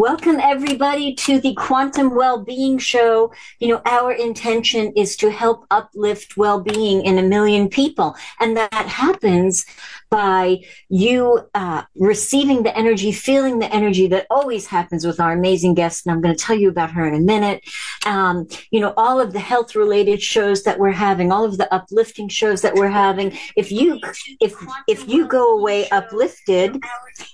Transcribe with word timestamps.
Welcome, 0.00 0.40
everybody, 0.40 1.14
to 1.16 1.40
the 1.40 1.52
Quantum 1.52 2.14
Well-Being 2.14 2.78
Show. 2.78 3.34
You 3.58 3.68
know, 3.68 3.82
our 3.84 4.12
intention 4.12 4.94
is 4.96 5.14
to 5.16 5.30
help 5.30 5.66
uplift 5.70 6.38
well-being 6.38 7.04
in 7.04 7.18
a 7.18 7.22
million 7.22 7.68
people. 7.68 8.16
And 8.40 8.56
that 8.56 8.72
happens 8.72 9.66
by 10.10 10.58
you 10.88 11.48
uh, 11.54 11.82
receiving 11.94 12.64
the 12.64 12.76
energy, 12.76 13.12
feeling 13.12 13.60
the 13.60 13.72
energy 13.72 14.08
that 14.08 14.26
always 14.28 14.66
happens 14.66 15.06
with 15.06 15.20
our 15.20 15.32
amazing 15.32 15.74
guests. 15.74 16.04
And 16.04 16.12
I'm 16.12 16.20
going 16.20 16.34
to 16.34 16.42
tell 16.42 16.56
you 16.56 16.68
about 16.68 16.90
her 16.90 17.06
in 17.06 17.14
a 17.14 17.20
minute. 17.20 17.62
Um, 18.04 18.48
you 18.70 18.80
know, 18.80 18.92
all 18.96 19.20
of 19.20 19.32
the 19.32 19.40
health 19.40 19.76
related 19.76 20.20
shows 20.20 20.64
that 20.64 20.78
we're 20.78 20.90
having, 20.90 21.30
all 21.30 21.44
of 21.44 21.58
the 21.58 21.72
uplifting 21.72 22.28
shows 22.28 22.60
that 22.62 22.74
we're 22.74 22.88
having. 22.88 23.38
If 23.56 23.70
you, 23.70 24.00
if, 24.40 24.54
if 24.88 25.08
you 25.08 25.28
go 25.28 25.56
away 25.56 25.88
uplifted, 25.90 26.82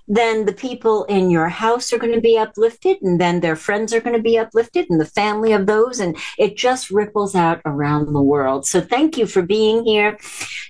then 0.06 0.44
the 0.44 0.52
people 0.52 1.04
in 1.04 1.30
your 1.30 1.48
house 1.48 1.92
are 1.92 1.98
going 1.98 2.14
to 2.14 2.20
be 2.20 2.38
uplifted 2.38 2.98
and 3.00 3.20
then 3.20 3.40
their 3.40 3.56
friends 3.56 3.94
are 3.94 4.00
going 4.00 4.16
to 4.16 4.22
be 4.22 4.38
uplifted 4.38 4.86
and 4.90 5.00
the 5.00 5.06
family 5.06 5.52
of 5.52 5.66
those. 5.66 5.98
And 5.98 6.16
it 6.38 6.56
just 6.56 6.90
ripples 6.90 7.34
out 7.34 7.62
around 7.64 8.12
the 8.12 8.22
world. 8.22 8.66
So 8.66 8.80
thank 8.82 9.16
you 9.16 9.26
for 9.26 9.40
being 9.40 9.84
here. 9.84 10.18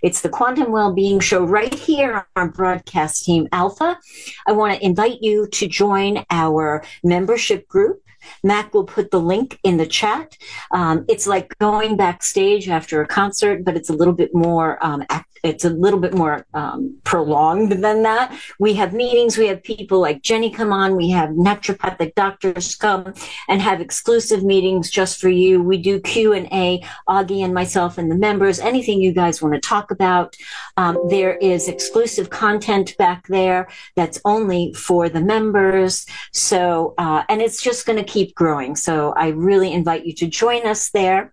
It's 0.02 0.20
the 0.20 0.28
Quantum 0.28 0.70
Wellbeing 0.70 1.20
Show 1.20 1.44
right 1.44 1.74
here 1.74 1.95
on 2.04 2.24
our 2.36 2.48
broadcast 2.48 3.24
team 3.24 3.48
Alpha. 3.52 3.98
I 4.46 4.52
want 4.52 4.74
to 4.74 4.84
invite 4.84 5.22
you 5.22 5.46
to 5.48 5.66
join 5.66 6.24
our 6.30 6.84
membership 7.02 7.66
group. 7.68 8.02
Mac 8.42 8.74
will 8.74 8.84
put 8.84 9.10
the 9.10 9.20
link 9.20 9.58
in 9.62 9.76
the 9.76 9.86
chat. 9.86 10.36
Um, 10.72 11.04
it's 11.08 11.26
like 11.26 11.56
going 11.58 11.96
backstage 11.96 12.68
after 12.68 13.00
a 13.00 13.06
concert, 13.06 13.64
but 13.64 13.76
it's 13.76 13.90
a 13.90 13.94
little 13.94 14.14
bit 14.14 14.34
more 14.34 14.84
um, 14.84 15.04
it's 15.46 15.64
a 15.64 15.70
little 15.70 16.00
bit 16.00 16.14
more 16.14 16.44
um, 16.54 16.96
prolonged 17.04 17.72
than 17.72 18.02
that. 18.02 18.36
We 18.58 18.74
have 18.74 18.92
meetings. 18.92 19.38
We 19.38 19.46
have 19.46 19.62
people 19.62 20.00
like 20.00 20.22
Jenny 20.22 20.50
come 20.50 20.72
on. 20.72 20.96
We 20.96 21.10
have 21.10 21.30
naturopathic 21.30 22.14
doctors 22.14 22.74
come 22.74 23.14
and 23.48 23.62
have 23.62 23.80
exclusive 23.80 24.42
meetings 24.42 24.90
just 24.90 25.20
for 25.20 25.28
you. 25.28 25.62
We 25.62 25.78
do 25.78 26.00
Q 26.00 26.32
and 26.32 26.46
A. 26.52 26.84
Augie 27.08 27.44
and 27.44 27.54
myself 27.54 27.98
and 27.98 28.10
the 28.10 28.16
members. 28.16 28.58
Anything 28.58 29.00
you 29.00 29.12
guys 29.12 29.40
want 29.40 29.54
to 29.54 29.60
talk 29.60 29.90
about. 29.90 30.36
Um, 30.76 30.98
there 31.08 31.36
is 31.36 31.68
exclusive 31.68 32.30
content 32.30 32.96
back 32.96 33.26
there 33.28 33.68
that's 33.94 34.20
only 34.24 34.72
for 34.72 35.08
the 35.08 35.20
members. 35.20 36.06
So 36.32 36.94
uh, 36.98 37.22
and 37.28 37.40
it's 37.40 37.62
just 37.62 37.86
going 37.86 37.98
to 37.98 38.04
keep 38.04 38.15
growing. 38.34 38.76
So 38.76 39.12
I 39.12 39.28
really 39.28 39.72
invite 39.72 40.06
you 40.06 40.12
to 40.14 40.26
join 40.26 40.66
us 40.66 40.90
there. 40.90 41.32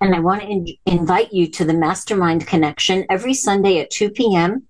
And 0.00 0.14
I 0.14 0.20
want 0.20 0.42
to 0.42 0.48
in- 0.48 0.76
invite 0.86 1.32
you 1.32 1.50
to 1.52 1.64
the 1.64 1.74
Mastermind 1.74 2.46
Connection 2.46 3.04
every 3.10 3.34
Sunday 3.34 3.80
at 3.80 3.90
2 3.90 4.10
p.m 4.10 4.66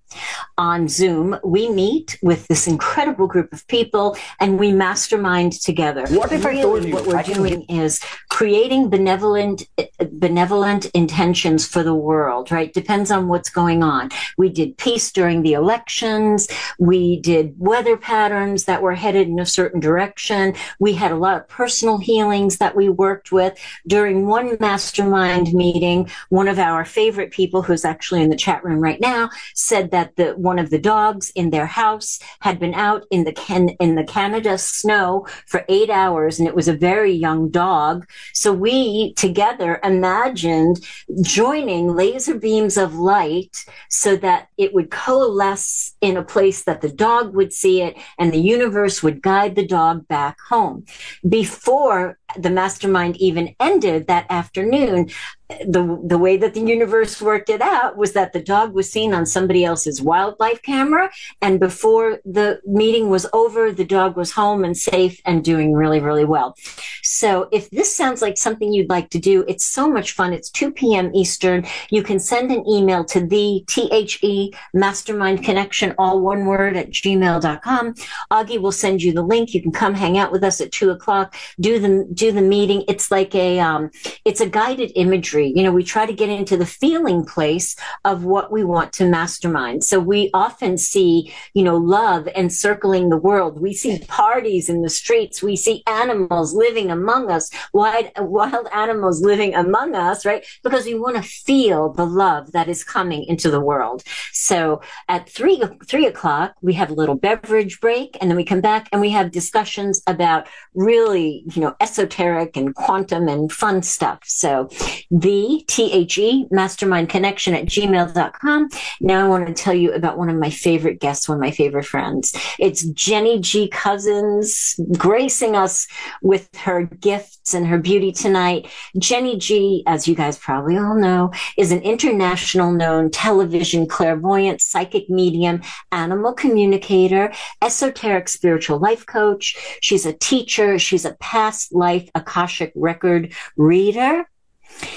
on 0.57 0.87
Zoom, 0.87 1.37
we 1.43 1.69
meet 1.69 2.17
with 2.21 2.47
this 2.47 2.67
incredible 2.67 3.27
group 3.27 3.53
of 3.53 3.67
people 3.67 4.17
and 4.39 4.59
we 4.59 4.71
mastermind 4.71 5.53
together. 5.53 6.05
What 6.09 6.31
if 6.31 6.43
really, 6.43 6.59
I 6.59 6.63
told 6.63 6.83
you 6.85 6.93
what 6.93 7.05
we're 7.05 7.23
doing 7.23 7.63
is 7.63 8.01
creating 8.29 8.89
benevolent 8.89 9.67
benevolent 10.11 10.85
intentions 10.87 11.67
for 11.67 11.83
the 11.83 11.93
world, 11.95 12.51
right? 12.51 12.73
Depends 12.73 13.11
on 13.11 13.27
what's 13.27 13.49
going 13.49 13.83
on. 13.83 14.09
We 14.37 14.49
did 14.49 14.77
peace 14.77 15.11
during 15.11 15.43
the 15.43 15.53
elections, 15.53 16.47
we 16.79 17.19
did 17.19 17.55
weather 17.57 17.97
patterns 17.97 18.65
that 18.65 18.81
were 18.81 18.95
headed 18.95 19.27
in 19.27 19.39
a 19.39 19.45
certain 19.45 19.79
direction. 19.79 20.55
We 20.79 20.93
had 20.93 21.11
a 21.11 21.15
lot 21.15 21.37
of 21.37 21.47
personal 21.47 21.97
healings 21.97 22.57
that 22.57 22.75
we 22.75 22.89
worked 22.89 23.31
with 23.31 23.57
during 23.87 24.27
one 24.27 24.57
mastermind 24.59 25.53
meeting. 25.53 26.09
One 26.29 26.47
of 26.47 26.59
our 26.59 26.85
favorite 26.85 27.31
people 27.31 27.61
who's 27.61 27.85
actually 27.85 28.21
in 28.21 28.29
the 28.29 28.35
chat 28.35 28.63
room 28.63 28.79
right 28.79 28.99
now 29.01 29.29
said 29.53 29.91
that 29.91 29.96
that 29.97 30.15
the 30.15 30.27
one 30.49 30.59
of 30.59 30.69
the 30.69 30.77
dogs 30.77 31.31
in 31.31 31.49
their 31.49 31.65
house 31.65 32.19
had 32.41 32.59
been 32.59 32.75
out 32.75 33.03
in 33.09 33.23
the 33.23 33.31
Ken, 33.31 33.69
in 33.85 33.95
the 33.95 34.03
Canada 34.03 34.55
snow 34.55 35.25
for 35.47 35.65
eight 35.69 35.89
hours, 35.89 36.37
and 36.37 36.47
it 36.47 36.55
was 36.55 36.67
a 36.67 36.83
very 36.89 37.11
young 37.11 37.49
dog. 37.49 38.07
So 38.33 38.53
we 38.53 39.13
together 39.15 39.79
imagined 39.83 40.75
joining 41.21 41.95
laser 41.95 42.37
beams 42.37 42.77
of 42.77 42.93
light 42.93 43.65
so 43.89 44.15
that 44.17 44.49
it 44.63 44.69
would 44.75 44.91
coalesce 44.91 45.95
in 45.99 46.15
a 46.15 46.29
place 46.33 46.63
that 46.65 46.81
the 46.81 46.93
dog 47.07 47.35
would 47.35 47.51
see 47.51 47.81
it, 47.81 47.97
and 48.19 48.31
the 48.31 48.47
universe 48.57 49.01
would 49.01 49.23
guide 49.23 49.55
the 49.55 49.65
dog 49.79 50.07
back 50.07 50.37
home. 50.47 50.85
Before 51.27 52.19
the 52.35 52.49
mastermind 52.49 53.15
even 53.17 53.55
ended 53.59 54.07
that 54.07 54.25
afternoon, 54.29 55.09
the 55.49 56.01
the 56.03 56.17
way 56.17 56.35
that 56.35 56.53
the 56.53 56.59
universe 56.59 57.21
worked 57.21 57.49
it 57.49 57.61
out 57.61 57.95
was 57.95 58.11
that 58.11 58.33
the 58.33 58.43
dog 58.43 58.73
was 58.73 58.91
seen 58.91 59.13
on 59.13 59.25
somebody 59.25 59.63
else's 59.63 60.01
wildlife 60.01 60.61
camera 60.61 61.09
and 61.41 61.57
before 61.57 62.19
the 62.25 62.59
meeting 62.65 63.09
was 63.09 63.25
over 63.31 63.71
the 63.71 63.85
dog 63.85 64.17
was 64.17 64.31
home 64.33 64.65
and 64.65 64.75
safe 64.75 65.21
and 65.23 65.45
doing 65.45 65.71
really 65.71 66.01
really 66.01 66.25
well. 66.25 66.53
So 67.01 67.47
if 67.53 67.69
this 67.69 67.95
sounds 67.95 68.21
like 68.21 68.37
something 68.37 68.73
you'd 68.73 68.89
like 68.89 69.09
to 69.11 69.19
do 69.19 69.45
it's 69.47 69.63
so 69.63 69.89
much 69.89 70.11
fun. 70.11 70.33
It's 70.33 70.49
2 70.49 70.71
p.m 70.71 71.11
eastern. 71.15 71.65
You 71.89 72.03
can 72.03 72.19
send 72.19 72.51
an 72.51 72.67
email 72.67 73.05
to 73.05 73.21
the 73.21 73.63
the 73.65 74.53
mastermind 74.73 75.45
connection 75.45 75.95
all 75.97 76.19
one 76.19 76.45
word 76.45 76.75
at 76.75 76.89
gmail.com 76.89 77.93
augie 78.31 78.61
will 78.61 78.73
send 78.73 79.01
you 79.01 79.13
the 79.13 79.21
link. 79.21 79.53
You 79.53 79.61
can 79.61 79.71
come 79.71 79.93
hang 79.93 80.17
out 80.17 80.33
with 80.33 80.43
us 80.43 80.59
at 80.59 80.73
2 80.73 80.89
o'clock 80.89 81.35
do 81.61 81.79
the 81.79 82.05
do 82.17 82.31
the 82.31 82.41
meeting 82.41 82.83
it's 82.87 83.11
like 83.11 83.33
a 83.35 83.59
um, 83.59 83.89
it's 84.25 84.41
a 84.41 84.49
guided 84.49 84.91
imagery 84.95 85.47
you 85.57 85.63
know, 85.63 85.71
we 85.71 85.83
try 85.83 86.05
to 86.05 86.13
get 86.13 86.29
into 86.29 86.55
the 86.55 86.65
feeling 86.65 87.25
place 87.25 87.75
of 88.05 88.23
what 88.23 88.51
we 88.51 88.63
want 88.63 88.93
to 88.93 89.09
mastermind. 89.09 89.83
So 89.83 89.99
we 89.99 90.29
often 90.33 90.77
see, 90.77 91.33
you 91.55 91.63
know, 91.63 91.77
love 91.77 92.27
encircling 92.35 93.09
the 93.09 93.17
world. 93.17 93.59
We 93.59 93.73
see 93.73 93.99
parties 94.07 94.69
in 94.69 94.83
the 94.83 94.89
streets. 94.89 95.41
We 95.41 95.55
see 95.55 95.81
animals 95.87 96.53
living 96.53 96.91
among 96.91 97.31
us, 97.31 97.49
wild, 97.73 98.11
wild 98.17 98.67
animals 98.71 99.23
living 99.23 99.55
among 99.55 99.95
us, 99.95 100.25
right? 100.25 100.45
Because 100.63 100.85
we 100.85 100.93
want 100.93 101.15
to 101.15 101.23
feel 101.23 101.91
the 101.91 102.05
love 102.05 102.51
that 102.51 102.67
is 102.67 102.83
coming 102.83 103.23
into 103.23 103.49
the 103.49 103.59
world. 103.59 104.03
So 104.31 104.81
at 105.07 105.27
three, 105.29 105.61
three 105.87 106.05
o'clock, 106.05 106.53
we 106.61 106.73
have 106.73 106.91
a 106.91 106.93
little 106.93 107.15
beverage 107.15 107.79
break 107.81 108.15
and 108.21 108.29
then 108.29 108.37
we 108.37 108.45
come 108.45 108.61
back 108.61 108.89
and 108.91 109.01
we 109.01 109.09
have 109.09 109.31
discussions 109.31 110.03
about 110.05 110.47
really, 110.75 111.43
you 111.53 111.61
know, 111.61 111.75
esoteric 111.81 112.06
and 112.09 112.75
quantum 112.75 113.27
and 113.27 113.51
fun 113.51 113.81
stuff. 113.81 114.19
So 114.25 114.69
the 115.11 115.63
T-H-E 115.67 116.47
mastermind 116.51 117.09
connection 117.09 117.53
at 117.53 117.65
gmail.com. 117.65 118.69
Now 119.01 119.25
I 119.25 119.29
want 119.29 119.47
to 119.47 119.53
tell 119.53 119.73
you 119.73 119.93
about 119.93 120.17
one 120.17 120.29
of 120.29 120.37
my 120.37 120.49
favorite 120.49 120.99
guests, 120.99 121.27
one 121.27 121.37
of 121.37 121.41
my 121.41 121.51
favorite 121.51 121.85
friends. 121.85 122.33
It's 122.59 122.83
Jenny 122.89 123.39
G. 123.39 123.67
Cousins 123.69 124.75
gracing 124.97 125.55
us 125.55 125.87
with 126.21 126.49
her 126.57 126.83
gifts 126.83 127.53
and 127.53 127.67
her 127.67 127.77
beauty 127.77 128.11
tonight. 128.11 128.69
Jenny 128.97 129.37
G, 129.37 129.83
as 129.87 130.07
you 130.07 130.15
guys 130.15 130.37
probably 130.37 130.77
all 130.77 130.95
know, 130.95 131.31
is 131.57 131.71
an 131.71 131.81
international 131.81 132.71
known 132.71 133.09
television 133.11 133.87
clairvoyant, 133.87 134.61
psychic 134.61 135.09
medium, 135.09 135.61
animal 135.91 136.33
communicator, 136.33 137.31
esoteric 137.61 138.27
spiritual 138.29 138.79
life 138.79 139.05
coach. 139.05 139.55
She's 139.81 140.05
a 140.05 140.13
teacher. 140.13 140.77
She's 140.79 141.05
a 141.05 141.15
past 141.15 141.73
life 141.73 141.96
Akashic 142.15 142.71
record 142.75 143.33
reader 143.55 144.27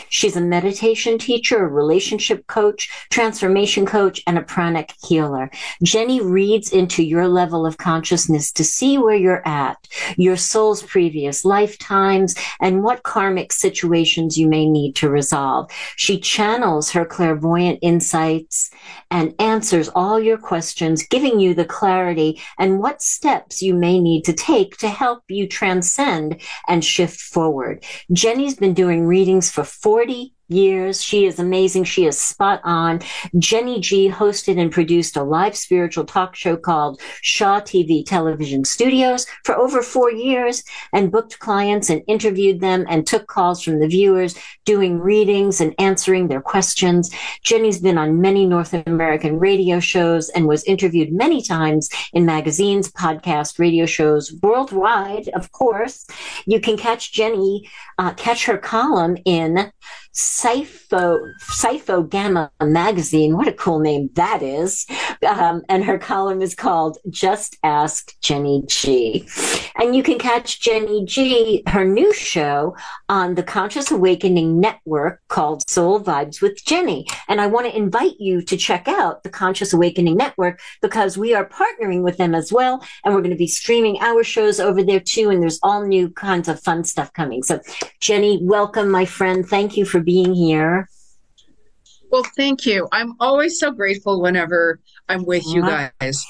She's 0.08 0.36
a 0.36 0.40
meditation 0.40 1.18
teacher, 1.18 1.64
a 1.64 1.68
relationship 1.68 2.46
coach, 2.46 2.90
transformation 3.10 3.86
coach, 3.86 4.22
and 4.26 4.36
a 4.36 4.42
pranic 4.42 4.92
healer. 5.06 5.50
Jenny 5.82 6.20
reads 6.20 6.72
into 6.72 7.02
your 7.02 7.28
level 7.28 7.64
of 7.64 7.78
consciousness 7.78 8.50
to 8.52 8.64
see 8.64 8.98
where 8.98 9.16
you're 9.16 9.46
at, 9.46 9.76
your 10.16 10.36
soul's 10.36 10.82
previous 10.82 11.44
lifetimes, 11.44 12.34
and 12.60 12.82
what 12.82 13.04
karmic 13.04 13.52
situations 13.52 14.36
you 14.36 14.48
may 14.48 14.68
need 14.68 14.96
to 14.96 15.08
resolve. 15.08 15.70
She 15.96 16.18
channels 16.18 16.90
her 16.90 17.04
clairvoyant 17.04 17.78
insights 17.82 18.70
and 19.10 19.34
answers 19.38 19.88
all 19.94 20.20
your 20.20 20.38
questions, 20.38 21.06
giving 21.06 21.40
you 21.40 21.54
the 21.54 21.64
clarity 21.64 22.40
and 22.58 22.80
what 22.80 23.02
steps 23.02 23.62
you 23.62 23.74
may 23.74 24.00
need 24.00 24.24
to 24.24 24.32
take 24.32 24.76
to 24.78 24.88
help 24.88 25.22
you 25.28 25.46
transcend 25.46 26.40
and 26.68 26.84
shift 26.84 27.20
forward. 27.20 27.84
Jenny's 28.12 28.54
been 28.54 28.74
doing 28.74 29.06
readings 29.06 29.50
for 29.50 29.59
40 29.64 30.34
years. 30.50 31.02
She 31.02 31.26
is 31.26 31.38
amazing. 31.38 31.84
She 31.84 32.06
is 32.06 32.20
spot 32.20 32.60
on. 32.64 33.00
Jenny 33.38 33.80
G 33.80 34.10
hosted 34.10 34.60
and 34.60 34.70
produced 34.70 35.16
a 35.16 35.22
live 35.22 35.56
spiritual 35.56 36.04
talk 36.04 36.34
show 36.34 36.56
called 36.56 37.00
Shaw 37.22 37.60
TV 37.60 38.04
Television 38.04 38.64
Studios 38.64 39.26
for 39.44 39.56
over 39.56 39.82
four 39.82 40.10
years 40.10 40.62
and 40.92 41.12
booked 41.12 41.38
clients 41.38 41.90
and 41.90 42.02
interviewed 42.06 42.60
them 42.60 42.84
and 42.88 43.06
took 43.06 43.26
calls 43.26 43.62
from 43.62 43.80
the 43.80 43.88
viewers, 43.88 44.36
doing 44.64 44.98
readings 44.98 45.60
and 45.60 45.74
answering 45.78 46.28
their 46.28 46.40
questions. 46.40 47.10
Jenny's 47.44 47.80
been 47.80 47.98
on 47.98 48.20
many 48.20 48.46
North 48.46 48.74
American 48.86 49.38
radio 49.38 49.80
shows 49.80 50.28
and 50.30 50.46
was 50.46 50.64
interviewed 50.64 51.12
many 51.12 51.42
times 51.42 51.88
in 52.12 52.26
magazines, 52.26 52.90
podcasts, 52.90 53.58
radio 53.58 53.86
shows 53.86 54.32
worldwide, 54.42 55.28
of 55.28 55.52
course. 55.52 56.06
You 56.46 56.60
can 56.60 56.76
catch 56.76 57.12
Jenny, 57.12 57.68
uh, 57.98 58.14
catch 58.14 58.44
her 58.46 58.58
column 58.58 59.16
in 59.24 59.72
Cypho, 60.12 61.20
Cypho 61.40 62.08
Gamma 62.08 62.50
magazine. 62.60 63.36
What 63.36 63.46
a 63.46 63.52
cool 63.52 63.78
name 63.78 64.10
that 64.14 64.42
is. 64.42 64.86
Um, 65.26 65.62
and 65.68 65.84
her 65.84 65.98
column 65.98 66.42
is 66.42 66.54
called 66.54 66.98
Just 67.08 67.56
Ask 67.62 68.18
Jenny 68.20 68.64
G. 68.66 69.28
And 69.76 69.94
you 69.94 70.02
can 70.02 70.18
catch 70.18 70.60
Jenny 70.60 71.04
G, 71.04 71.62
her 71.68 71.84
new 71.84 72.12
show 72.12 72.76
on 73.08 73.34
the 73.34 73.42
Conscious 73.42 73.90
Awakening 73.90 74.58
Network 74.58 75.20
called 75.28 75.68
Soul 75.70 76.00
Vibes 76.00 76.42
with 76.42 76.64
Jenny. 76.64 77.06
And 77.28 77.40
I 77.40 77.46
want 77.46 77.66
to 77.66 77.76
invite 77.76 78.18
you 78.18 78.42
to 78.42 78.56
check 78.56 78.88
out 78.88 79.22
the 79.22 79.30
Conscious 79.30 79.72
Awakening 79.72 80.16
Network 80.16 80.60
because 80.82 81.16
we 81.16 81.34
are 81.34 81.48
partnering 81.48 82.02
with 82.02 82.16
them 82.16 82.34
as 82.34 82.52
well. 82.52 82.84
And 83.04 83.14
we're 83.14 83.20
going 83.20 83.30
to 83.30 83.36
be 83.36 83.46
streaming 83.46 83.98
our 84.00 84.24
shows 84.24 84.58
over 84.58 84.82
there 84.82 85.00
too. 85.00 85.30
And 85.30 85.40
there's 85.40 85.60
all 85.62 85.86
new 85.86 86.10
kinds 86.10 86.48
of 86.48 86.60
fun 86.60 86.82
stuff 86.82 87.12
coming. 87.12 87.42
So, 87.44 87.60
Jenny, 88.00 88.40
welcome, 88.42 88.90
my 88.90 89.04
friend. 89.04 89.46
Thank 89.48 89.76
you 89.76 89.84
for 89.84 89.99
being 90.00 90.34
here. 90.34 90.88
Well, 92.10 92.24
thank 92.36 92.66
you. 92.66 92.88
I'm 92.90 93.14
always 93.20 93.58
so 93.58 93.70
grateful 93.70 94.20
whenever 94.20 94.80
I'm 95.08 95.24
with 95.24 95.46
you 95.46 95.62
guys. 95.62 96.24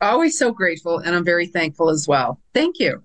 Always 0.00 0.38
so 0.38 0.50
grateful, 0.50 0.98
and 0.98 1.14
I'm 1.14 1.24
very 1.24 1.46
thankful 1.46 1.90
as 1.90 2.08
well. 2.08 2.40
Thank 2.54 2.78
you. 2.78 3.02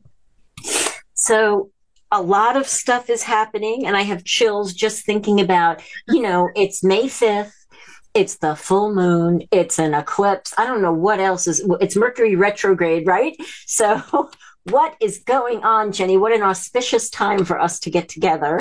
So, 1.14 1.72
a 2.12 2.22
lot 2.22 2.56
of 2.56 2.68
stuff 2.68 3.10
is 3.10 3.24
happening, 3.24 3.86
and 3.86 3.98
I 3.98 4.04
have 4.04 4.24
chills 4.24 4.74
just 4.74 5.06
thinking 5.06 5.42
about, 5.42 5.82
you 6.08 6.22
know, 6.22 6.50
it's 6.56 6.84
May 6.84 7.06
5th. 7.06 7.52
It's 8.14 8.38
the 8.38 8.56
full 8.56 8.96
moon. 8.96 9.42
It's 9.52 9.78
an 9.78 9.94
eclipse. 9.94 10.54
I 10.58 10.66
don't 10.66 10.82
know 10.82 10.94
what 10.94 11.20
else 11.20 11.48
is. 11.48 11.68
It's 11.82 11.98
Mercury 11.98 12.38
retrograde, 12.38 13.06
right? 13.06 13.36
So, 13.66 14.30
what 14.64 14.96
is 15.02 15.20
going 15.20 15.64
on, 15.64 15.92
Jenny? 15.92 16.16
What 16.16 16.32
an 16.32 16.44
auspicious 16.44 17.10
time 17.10 17.44
for 17.44 17.60
us 17.60 17.80
to 17.82 17.90
get 17.90 18.08
together. 18.08 18.60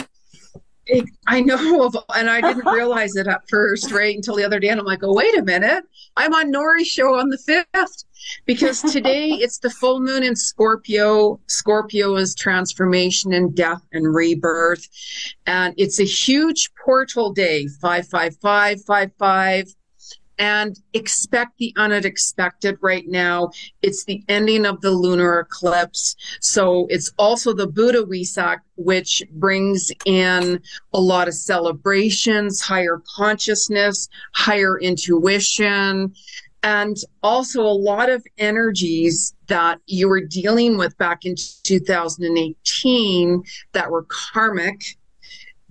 I 1.27 1.41
know, 1.41 1.85
of, 1.87 1.97
and 2.15 2.29
I 2.29 2.41
didn't 2.41 2.67
realize 2.73 3.17
it 3.17 3.27
at 3.27 3.49
first, 3.49 3.93
right? 3.93 4.15
Until 4.15 4.37
the 4.37 4.45
other 4.45 4.61
day, 4.61 4.69
and 4.69 4.81
I'm 4.81 4.87
like, 4.87 5.03
oh, 5.03 5.15
wait 5.15 5.37
a 5.37 5.43
minute, 5.43 5.85
I'm 6.17 6.35
on 6.35 6.53
Nori's 6.53 6.89
show 6.89 7.19
on 7.19 7.29
the 7.29 7.39
fifth 7.39 8.05
because 8.47 8.81
today 8.83 9.29
it's 9.33 9.59
the 9.59 9.71
full 9.71 10.01
moon 10.01 10.23
in 10.23 10.37
Scorpio. 10.37 11.41
Scorpio 11.47 12.17
is 12.17 12.35
transformation 12.35 13.33
and 13.33 13.55
death 13.55 13.83
and 13.93 14.15
rebirth, 14.15 14.87
and 15.47 15.75
it's 15.77 16.01
a 16.01 16.05
huge 16.05 16.71
portal 16.85 17.33
day. 17.33 17.67
Five 17.81 18.09
five 18.09 18.37
five 18.37 18.83
five 18.85 19.11
five 19.19 19.67
and 20.39 20.81
expect 20.93 21.59
the 21.59 21.73
unexpected 21.77 22.77
right 22.81 23.07
now. 23.07 23.51
It's 23.83 24.05
the 24.05 24.23
ending 24.29 24.67
of 24.67 24.81
the 24.81 24.91
lunar 24.91 25.41
eclipse. 25.41 26.17
So 26.41 26.87
it's 26.91 27.11
also 27.19 27.53
the 27.53 27.67
Buddha 27.67 28.03
Wesak, 28.03 28.59
which 28.77 29.23
brings 29.33 29.91
in 30.05 30.61
a 30.93 31.01
lot 31.01 31.29
of 31.29 31.35
celebrations, 31.35 32.61
higher 32.61 33.03
consciousness, 33.17 34.09
higher 34.35 34.79
intuition, 34.79 36.15
and 36.63 36.97
also 37.23 37.63
a 37.63 37.67
lot 37.67 38.09
of 38.09 38.25
energies 38.39 39.35
that 39.49 39.81
you 39.87 40.09
were 40.09 40.23
dealing 40.23 40.79
with 40.79 40.97
back 40.97 41.27
in 41.27 41.35
2018 41.37 43.43
that 43.73 43.91
were 43.91 44.07
karmic 44.09 44.97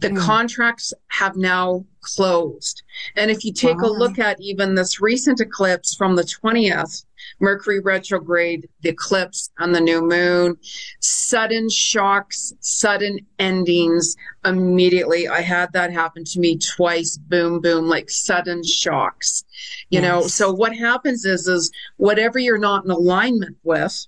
the 0.04 0.10
mm. 0.10 0.20
contracts 0.20 0.94
have 1.08 1.38
now 1.38 1.86
closed. 2.04 2.84
And 3.16 3.32
if 3.32 3.44
you 3.44 3.52
take 3.52 3.82
wow. 3.82 3.90
a 3.90 3.92
look 3.92 4.20
at 4.20 4.40
even 4.40 4.76
this 4.76 5.02
recent 5.02 5.40
eclipse 5.40 5.96
from 5.96 6.16
the 6.16 6.24
20th, 6.24 7.06
Mercury 7.40 7.80
retrograde, 7.80 8.68
the 8.82 8.90
eclipse 8.90 9.50
and 9.58 9.74
the 9.74 9.82
new 9.82 10.02
moon, 10.02 10.58
sudden 11.00 11.70
shocks, 11.70 12.54
sudden 12.60 13.20
endings 13.40 14.16
immediately. 14.46 15.28
I 15.28 15.42
had 15.42 15.72
that 15.74 15.92
happen 15.92 16.26
to 16.26 16.40
me 16.40 16.58
twice, 16.58 17.18
boom, 17.18 17.62
boom, 17.62 17.88
like 17.88 18.10
sudden 18.10 18.64
shocks. 18.64 19.44
You 19.90 20.02
yes. 20.02 20.04
know, 20.04 20.28
so 20.28 20.52
what 20.52 20.76
happens 20.76 21.26
is, 21.26 21.48
is 21.48 21.72
whatever 21.98 22.40
you're 22.40 22.58
not 22.58 22.86
in 22.86 22.92
alignment 22.92 23.58
with, 23.64 24.06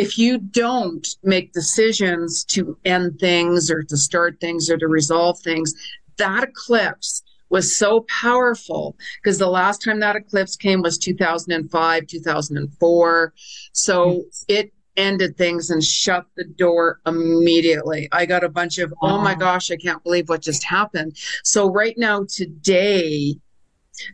if 0.00 0.16
you 0.16 0.38
don't 0.38 1.06
make 1.22 1.52
decisions 1.52 2.42
to 2.44 2.78
end 2.86 3.18
things 3.20 3.70
or 3.70 3.82
to 3.82 3.96
start 3.98 4.40
things 4.40 4.70
or 4.70 4.78
to 4.78 4.88
resolve 4.88 5.38
things, 5.40 5.74
that 6.20 6.44
eclipse 6.44 7.22
was 7.50 7.76
so 7.76 8.06
powerful 8.22 8.96
because 9.16 9.38
the 9.38 9.50
last 9.50 9.82
time 9.82 10.00
that 10.00 10.16
eclipse 10.16 10.56
came 10.56 10.82
was 10.82 10.96
2005, 10.96 12.06
2004. 12.06 13.34
So 13.72 14.06
mm-hmm. 14.06 14.20
it 14.48 14.72
ended 14.96 15.36
things 15.36 15.70
and 15.70 15.82
shut 15.82 16.26
the 16.36 16.44
door 16.44 17.00
immediately. 17.06 18.08
I 18.12 18.26
got 18.26 18.44
a 18.44 18.48
bunch 18.48 18.78
of, 18.78 18.94
oh 19.02 19.20
my 19.20 19.34
gosh, 19.34 19.70
I 19.70 19.76
can't 19.76 20.02
believe 20.04 20.28
what 20.28 20.42
just 20.42 20.62
happened. 20.64 21.16
So 21.42 21.70
right 21.70 21.96
now, 21.98 22.24
today, 22.28 23.36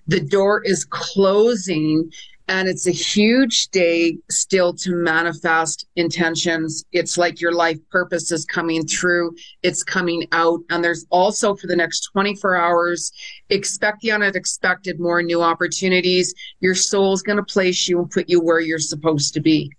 the 0.06 0.20
door 0.20 0.62
is 0.64 0.84
closing 0.84 2.10
and 2.48 2.68
it's 2.68 2.86
a 2.86 2.92
huge 2.92 3.68
day 3.68 4.18
still 4.30 4.72
to 4.72 4.94
manifest 4.94 5.86
intentions. 5.96 6.84
It's 6.92 7.18
like 7.18 7.40
your 7.40 7.52
life 7.52 7.78
purpose 7.90 8.30
is 8.30 8.44
coming 8.44 8.86
through, 8.86 9.34
it's 9.62 9.82
coming 9.82 10.26
out. 10.32 10.60
And 10.70 10.82
there's 10.82 11.06
also 11.10 11.54
for 11.54 11.66
the 11.66 11.76
next 11.76 12.08
24 12.12 12.56
hours, 12.56 13.10
expect 13.50 14.02
the 14.02 14.12
unexpected, 14.12 15.00
more 15.00 15.22
new 15.22 15.42
opportunities. 15.42 16.34
Your 16.60 16.74
soul's 16.74 17.22
going 17.22 17.38
to 17.38 17.44
place 17.44 17.88
you 17.88 17.98
and 17.98 18.10
put 18.10 18.28
you 18.28 18.40
where 18.40 18.60
you're 18.60 18.78
supposed 18.78 19.34
to 19.34 19.40
be. 19.40 19.72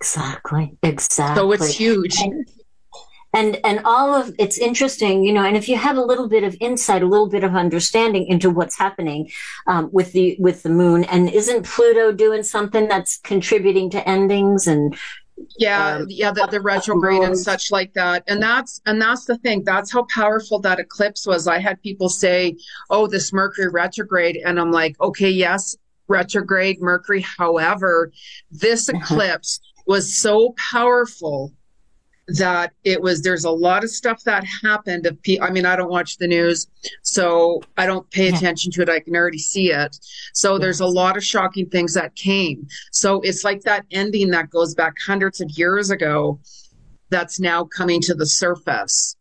Exactly. 0.00 0.76
Exactly. 0.82 1.36
So 1.36 1.52
it's 1.52 1.74
huge. 1.74 2.18
And- 2.20 2.48
and 3.32 3.60
and 3.64 3.80
all 3.84 4.14
of 4.14 4.34
it's 4.38 4.58
interesting 4.58 5.22
you 5.22 5.32
know 5.32 5.44
and 5.44 5.56
if 5.56 5.68
you 5.68 5.76
have 5.76 5.96
a 5.96 6.02
little 6.02 6.28
bit 6.28 6.44
of 6.44 6.56
insight 6.60 7.02
a 7.02 7.06
little 7.06 7.28
bit 7.28 7.44
of 7.44 7.54
understanding 7.54 8.26
into 8.26 8.50
what's 8.50 8.76
happening 8.76 9.30
um, 9.66 9.88
with 9.92 10.12
the 10.12 10.36
with 10.38 10.62
the 10.62 10.68
moon 10.68 11.04
and 11.04 11.30
isn't 11.30 11.64
pluto 11.64 12.12
doing 12.12 12.42
something 12.42 12.88
that's 12.88 13.18
contributing 13.18 13.90
to 13.90 14.08
endings 14.08 14.66
and 14.66 14.96
yeah 15.58 15.96
um, 15.96 16.06
yeah 16.08 16.30
the, 16.32 16.46
the 16.50 16.60
retrograde 16.60 17.22
and 17.22 17.38
such 17.38 17.70
like 17.70 17.92
that. 17.94 18.22
And 18.26 18.42
that's 18.42 18.80
and 18.86 19.00
that's 19.00 19.24
the 19.24 19.38
thing 19.38 19.64
that's 19.64 19.92
how 19.92 20.04
powerful 20.04 20.58
that 20.60 20.80
eclipse 20.80 21.26
was. 21.26 21.46
I 21.46 21.58
had 21.58 21.80
people 21.82 22.08
say 22.08 22.56
oh 22.90 23.06
this 23.06 23.32
mercury 23.32 23.68
retrograde 23.68 24.36
and 24.44 24.60
i'm 24.60 24.72
like 24.72 25.00
okay 25.00 25.30
yes 25.30 25.76
retrograde 26.08 26.80
mercury. 26.80 27.20
However 27.20 28.12
this 28.50 28.88
uh-huh. 28.88 28.98
eclipse 28.98 29.60
was 29.86 30.16
so 30.16 30.54
powerful 30.70 31.52
that 32.36 32.72
it 32.84 33.00
was 33.00 33.22
there's 33.22 33.44
a 33.44 33.50
lot 33.50 33.84
of 33.84 33.90
stuff 33.90 34.22
that 34.24 34.44
happened 34.62 35.06
of 35.06 35.20
pe- 35.22 35.40
I 35.40 35.50
mean 35.50 35.66
I 35.66 35.76
don't 35.76 35.90
watch 35.90 36.18
the 36.18 36.26
news 36.26 36.66
so 37.02 37.62
I 37.76 37.86
don't 37.86 38.08
pay 38.10 38.28
attention 38.28 38.70
to 38.72 38.82
it. 38.82 38.88
I 38.88 39.00
can 39.00 39.16
already 39.16 39.38
see 39.38 39.70
it. 39.70 39.98
So 40.32 40.58
there's 40.58 40.80
a 40.80 40.86
lot 40.86 41.16
of 41.16 41.24
shocking 41.24 41.68
things 41.68 41.94
that 41.94 42.14
came. 42.14 42.66
So 42.92 43.20
it's 43.22 43.44
like 43.44 43.62
that 43.62 43.84
ending 43.90 44.30
that 44.30 44.50
goes 44.50 44.74
back 44.74 44.94
hundreds 45.04 45.40
of 45.40 45.50
years 45.50 45.90
ago 45.90 46.40
that's 47.10 47.40
now 47.40 47.64
coming 47.64 48.00
to 48.02 48.14
the 48.14 48.26
surface. 48.26 49.16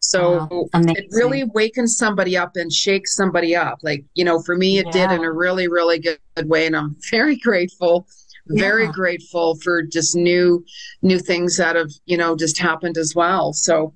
So 0.00 0.48
wow. 0.50 0.66
it 0.74 1.06
really 1.10 1.44
wakens 1.44 1.96
somebody 1.96 2.36
up 2.36 2.56
and 2.56 2.70
shakes 2.70 3.16
somebody 3.16 3.56
up. 3.56 3.78
Like 3.82 4.04
you 4.14 4.24
know 4.24 4.42
for 4.42 4.56
me 4.56 4.78
it 4.78 4.86
yeah. 4.86 5.08
did 5.08 5.18
in 5.18 5.24
a 5.24 5.32
really 5.32 5.68
really 5.68 5.98
good 5.98 6.18
way 6.44 6.66
and 6.66 6.76
I'm 6.76 6.96
very 7.10 7.36
grateful 7.36 8.06
very 8.46 8.84
yeah. 8.84 8.92
grateful 8.92 9.56
for 9.56 9.82
just 9.82 10.14
new 10.14 10.64
new 11.02 11.18
things 11.18 11.56
that 11.56 11.76
have 11.76 11.90
you 12.06 12.16
know 12.16 12.36
just 12.36 12.58
happened 12.58 12.98
as 12.98 13.14
well 13.14 13.52
so 13.52 13.94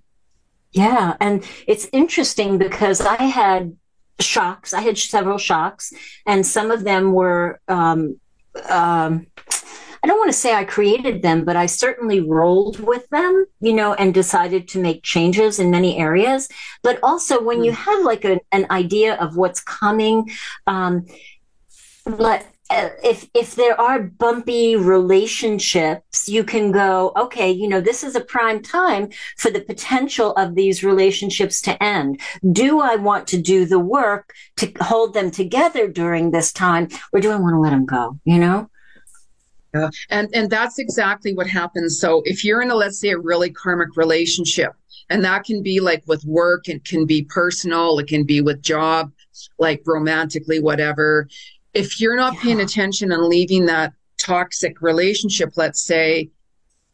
yeah 0.72 1.16
and 1.20 1.44
it's 1.66 1.88
interesting 1.92 2.58
because 2.58 3.00
i 3.00 3.22
had 3.22 3.76
shocks 4.20 4.72
i 4.72 4.80
had 4.80 4.96
several 4.96 5.38
shocks 5.38 5.92
and 6.26 6.46
some 6.46 6.70
of 6.70 6.84
them 6.84 7.12
were 7.12 7.60
um, 7.68 8.18
um, 8.68 9.26
I 10.02 10.06
don't 10.06 10.18
want 10.18 10.30
to 10.30 10.38
say 10.38 10.54
I 10.54 10.64
created 10.64 11.22
them, 11.22 11.44
but 11.44 11.56
I 11.56 11.66
certainly 11.66 12.20
rolled 12.20 12.78
with 12.80 13.08
them, 13.10 13.46
you 13.60 13.72
know, 13.72 13.94
and 13.94 14.14
decided 14.14 14.68
to 14.68 14.78
make 14.80 15.02
changes 15.02 15.58
in 15.58 15.70
many 15.70 15.98
areas. 15.98 16.48
But 16.82 17.00
also, 17.02 17.42
when 17.42 17.64
you 17.64 17.72
hmm. 17.72 17.78
have 17.78 18.04
like 18.04 18.24
a, 18.24 18.40
an 18.52 18.66
idea 18.70 19.16
of 19.16 19.36
what's 19.36 19.60
coming, 19.60 20.30
um, 20.66 21.06
let 22.06 22.46
Uh, 22.70 22.90
if 23.02 23.28
if 23.34 23.54
there 23.54 23.80
are 23.80 24.02
bumpy 24.02 24.76
relationships 24.76 26.28
you 26.28 26.44
can 26.44 26.70
go 26.70 27.12
okay 27.16 27.50
you 27.50 27.66
know 27.66 27.80
this 27.80 28.04
is 28.04 28.14
a 28.14 28.20
prime 28.20 28.62
time 28.62 29.08
for 29.38 29.50
the 29.50 29.60
potential 29.60 30.32
of 30.34 30.54
these 30.54 30.84
relationships 30.84 31.62
to 31.62 31.82
end. 31.82 32.20
Do 32.52 32.80
i 32.80 32.94
want 32.96 33.26
to 33.28 33.40
do 33.40 33.64
the 33.64 33.78
work 33.78 34.34
to 34.56 34.70
hold 34.82 35.14
them 35.14 35.30
together 35.30 35.88
during 35.88 36.30
this 36.30 36.52
time 36.52 36.88
or 37.12 37.20
do 37.20 37.30
i 37.30 37.36
want 37.36 37.54
to 37.54 37.58
let 37.58 37.70
them 37.70 37.86
go 37.86 38.18
you 38.24 38.38
know? 38.38 38.68
Yeah. 39.74 39.90
and 40.10 40.28
and 40.34 40.50
that's 40.50 40.78
exactly 40.78 41.34
what 41.34 41.46
happens. 41.46 42.00
So 42.00 42.22
if 42.24 42.42
you're 42.44 42.62
in 42.62 42.70
a 42.70 42.74
let's 42.74 43.00
say 43.00 43.10
a 43.10 43.18
really 43.18 43.50
karmic 43.50 43.96
relationship 43.96 44.72
and 45.10 45.24
that 45.24 45.44
can 45.44 45.62
be 45.62 45.80
like 45.80 46.02
with 46.06 46.24
work 46.24 46.68
it 46.68 46.84
can 46.84 47.06
be 47.06 47.22
personal 47.22 47.98
it 47.98 48.08
can 48.08 48.24
be 48.24 48.40
with 48.40 48.62
job 48.62 49.12
like 49.58 49.82
romantically 49.86 50.60
whatever 50.60 51.28
if 51.74 52.00
you're 52.00 52.16
not 52.16 52.34
yeah. 52.34 52.40
paying 52.40 52.60
attention 52.60 53.12
and 53.12 53.24
leaving 53.24 53.66
that 53.66 53.92
toxic 54.18 54.80
relationship, 54.82 55.52
let's 55.56 55.82
say, 55.82 56.30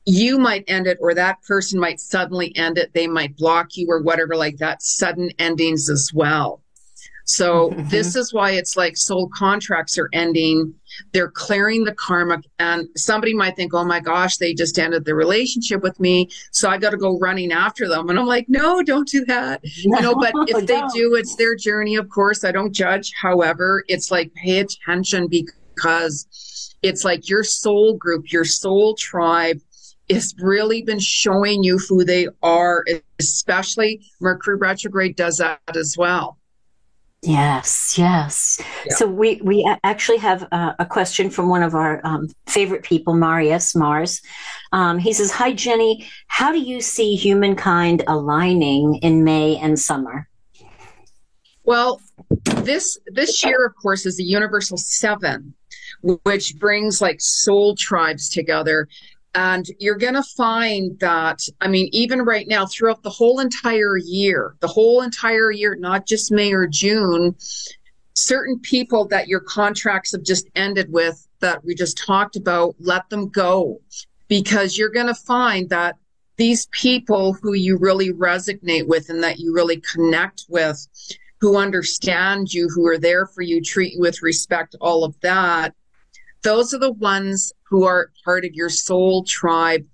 you 0.07 0.39
might 0.39 0.65
end 0.69 0.87
it 0.87 0.99
or 1.01 1.15
that 1.15 1.43
person 1.43 1.81
might 1.81 1.99
suddenly 1.99 2.55
end 2.57 2.77
it. 2.77 2.93
They 2.93 3.07
might 3.07 3.37
block 3.37 3.77
you 3.77 3.87
or 3.89 4.03
whatever, 4.03 4.37
like 4.37 4.59
that, 4.59 4.83
sudden 4.83 5.31
endings 5.39 5.89
as 5.89 6.11
well. 6.13 6.63
So 7.25 7.71
mm-hmm. 7.71 7.89
this 7.89 8.17
is 8.17 8.33
why 8.33 8.53
it's 8.53 8.77
like 8.77 8.97
soul 8.97 9.31
contracts 9.35 9.99
are 9.99 10.11
ending. 10.13 10.75
They're 11.13 11.31
clearing 11.31 11.85
the 11.85 11.95
karma. 11.95 12.43
And 12.59 12.89
somebody 12.97 13.35
might 13.35 13.57
think, 13.57 13.75
oh 13.75 13.85
my 13.85 14.01
gosh, 14.01 14.37
they 14.37 14.55
just 14.55 14.79
ended 14.79 15.05
the 15.05 15.15
relationship 15.15 15.83
with 15.83 15.99
me. 16.01 16.29
So 16.51 16.69
I 16.69 16.79
got 16.79 16.91
to 16.91 16.97
go 16.97 17.19
running 17.19 17.53
after 17.53 17.89
them. 17.89 18.09
And 18.11 18.19
I'm 18.19 18.27
like, 18.27 18.47
no, 18.49 18.83
don't 18.83 19.09
do 19.09 19.25
that. 19.27 19.63
No, 19.85 19.99
you 19.99 20.03
know, 20.03 20.15
but 20.15 20.33
if 20.49 20.67
they 20.67 20.83
do, 20.95 21.15
it's 21.15 21.37
their 21.37 21.57
journey. 21.57 21.97
Of 21.97 22.09
course, 22.09 22.45
I 22.45 22.53
don't 22.53 22.73
judge. 22.73 23.13
However, 23.21 23.85
it's 23.89 24.11
like 24.11 24.33
pay 24.35 24.59
attention 24.61 25.29
because 25.29 26.75
it's 26.83 27.05
like 27.05 27.29
your 27.29 27.45
soul 27.45 27.97
group, 27.97 28.31
your 28.33 28.45
soul 28.45 28.95
tribe 28.95 29.61
has 30.11 30.35
really 30.39 30.83
been 30.83 30.99
showing 30.99 31.63
you 31.63 31.79
who 31.89 32.05
they 32.05 32.29
are, 32.43 32.85
especially 33.19 34.03
Mercury 34.21 34.59
retrograde 34.59 35.17
does 35.17 35.39
that 35.39 35.61
as 35.75 35.97
well. 35.97 36.39
Yes, 37.27 37.95
yes. 37.97 38.61
Yeah. 38.85 38.95
So 38.97 39.07
we 39.07 39.41
we 39.43 39.67
actually 39.83 40.19
have 40.19 40.43
a, 40.53 40.77
a 40.81 40.87
question 40.87 41.31
from 41.31 41.49
one 41.49 41.63
of 41.63 41.75
our 41.75 42.01
um, 42.05 42.29
favorite 42.47 42.83
people, 42.83 43.15
Marius 43.15 43.75
Mars. 43.75 44.21
Um, 44.73 44.99
he 44.99 45.13
says, 45.13 45.31
"Hi 45.33 45.53
Jenny, 45.53 46.07
how 46.27 46.53
do 46.53 46.61
you 46.61 46.81
see 46.81 47.17
humankind 47.17 48.05
aligning 48.07 48.97
in 48.97 49.25
May 49.25 49.57
and 49.57 49.79
summer?" 49.79 50.29
Well, 51.65 52.03
this 52.45 52.99
this 53.07 53.43
year, 53.43 53.67
of 53.67 53.73
course, 53.81 54.05
is 54.05 54.19
the 54.19 54.25
Universal 54.25 54.77
Seven, 54.77 55.55
which 56.03 56.57
brings 56.59 57.01
like 57.01 57.17
soul 57.21 57.75
tribes 57.75 58.29
together. 58.29 58.87
And 59.35 59.67
you're 59.81 59.97
going 59.97 60.15
to 60.15 60.23
find 60.23 60.99
that, 61.01 61.41
I 61.61 61.67
mean, 61.67 61.89
even 61.93 62.23
right 62.23 62.47
now, 62.47 62.67
throughout 62.67 63.03
the 63.03 63.11
whole 63.11 63.41
entire 63.41 63.97
year, 63.97 64.55
the 64.61 64.69
whole 64.69 65.03
entire 65.03 65.51
year, 65.51 65.75
not 65.75 66.07
just 66.07 66.31
May 66.31 66.53
or 66.53 66.69
June, 66.69 67.35
certain 68.15 68.61
people 68.61 69.07
that 69.07 69.27
your 69.27 69.41
contracts 69.41 70.13
have 70.13 70.23
just 70.23 70.49
ended 70.55 70.93
with 70.93 71.27
that 71.41 71.65
we 71.65 71.75
just 71.75 71.99
talked 71.99 72.37
about, 72.37 72.77
let 72.79 73.09
them 73.11 73.29
go. 73.29 73.81
Because 74.29 74.79
you're 74.79 74.89
going 74.89 75.09
to 75.09 75.15
find 75.15 75.69
that 75.71 75.97
these 76.37 76.67
people 76.67 77.35
who 77.35 77.55
you 77.55 77.77
really 77.77 78.13
resonate 78.13 78.87
with 78.87 79.09
and 79.09 79.23
that 79.23 79.39
you 79.39 79.53
really 79.53 79.81
connect 79.81 80.45
with, 80.49 80.87
who 81.41 81.57
understand 81.57 82.53
you, 82.55 82.69
who 82.69 82.87
are 82.87 82.99
there 82.99 83.27
for 83.27 83.43
you, 83.43 83.61
treat 83.61 83.95
you 83.95 84.01
with 84.01 84.23
respect, 84.23 84.75
all 84.81 85.05
of 85.05 85.19
that, 85.21 85.75
those 86.45 86.73
are 86.73 86.79
the 86.79 86.93
ones 86.93 87.53
who 87.63 87.85
are 87.85 88.13
part 88.25 88.45
of 88.45 88.53
your 88.55 88.69
soul 88.69 89.25
tribe 89.25 89.85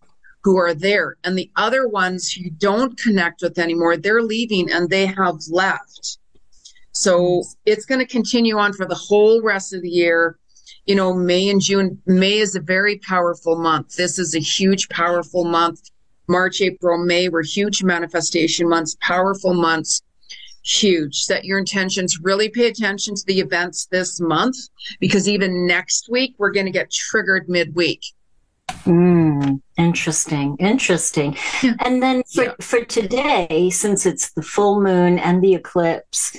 who 0.43 0.59
are 0.59 0.75
there. 0.75 1.17
And 1.25 1.39
the 1.39 1.51
other 1.57 1.89
ones 1.89 2.37
you 2.37 2.51
don't 2.51 2.99
connect 2.99 3.41
with 3.43 3.59
anymore, 3.59 3.97
they're 3.97 4.23
leaving 4.23 4.71
and 4.71 4.91
they 4.91 5.07
have 5.07 5.37
left. 5.49 6.19
So 6.93 7.45
it's 7.67 7.87
going 7.87 8.01
to 8.01 8.07
continue 8.07 8.59
on 8.59 8.73
for 8.73 8.85
the 8.85 8.95
whole 8.95 9.43
rest 9.43 9.73
of 9.73 9.83
the 9.83 9.89
year. 9.89 10.39
You 10.87 10.97
know, 10.97 11.15
May 11.15 11.49
and 11.49 11.61
June. 11.61 12.01
May 12.07 12.39
is 12.39 12.57
a 12.57 12.61
very 12.61 12.99
powerful 12.99 13.57
month. 13.57 13.97
This 13.97 14.19
is 14.19 14.35
a 14.35 14.41
huge, 14.41 14.89
powerful 14.89 15.45
month. 15.45 15.81
March, 16.27 16.61
April, 16.61 17.05
May 17.05 17.29
were 17.29 17.43
huge 17.43 17.83
manifestation 17.83 18.69
months, 18.69 18.97
powerful 19.01 19.55
months 19.55 20.03
huge. 20.65 21.23
Set 21.23 21.45
your 21.45 21.59
intentions. 21.59 22.19
Really 22.21 22.49
pay 22.49 22.69
attention 22.69 23.15
to 23.15 23.25
the 23.27 23.41
events 23.41 23.87
this 23.87 24.21
month 24.21 24.57
because 24.99 25.29
even 25.29 25.67
next 25.67 26.09
week, 26.11 26.35
we're 26.39 26.53
going 26.53 26.67
to 26.67 26.73
get 26.73 26.91
triggered 26.91 27.49
midweek. 27.49 28.03
Mm, 28.85 29.61
interesting, 29.77 30.57
interesting. 30.59 31.37
Yeah. 31.63 31.75
And 31.85 32.03
then 32.03 32.23
for, 32.33 32.45
yeah. 32.45 32.53
for 32.61 32.85
today, 32.85 33.71
since 33.71 34.07
it's 34.07 34.31
the 34.33 34.43
full 34.43 34.81
moon 34.81 35.19
and 35.19 35.43
the 35.43 35.55
eclipse, 35.55 36.37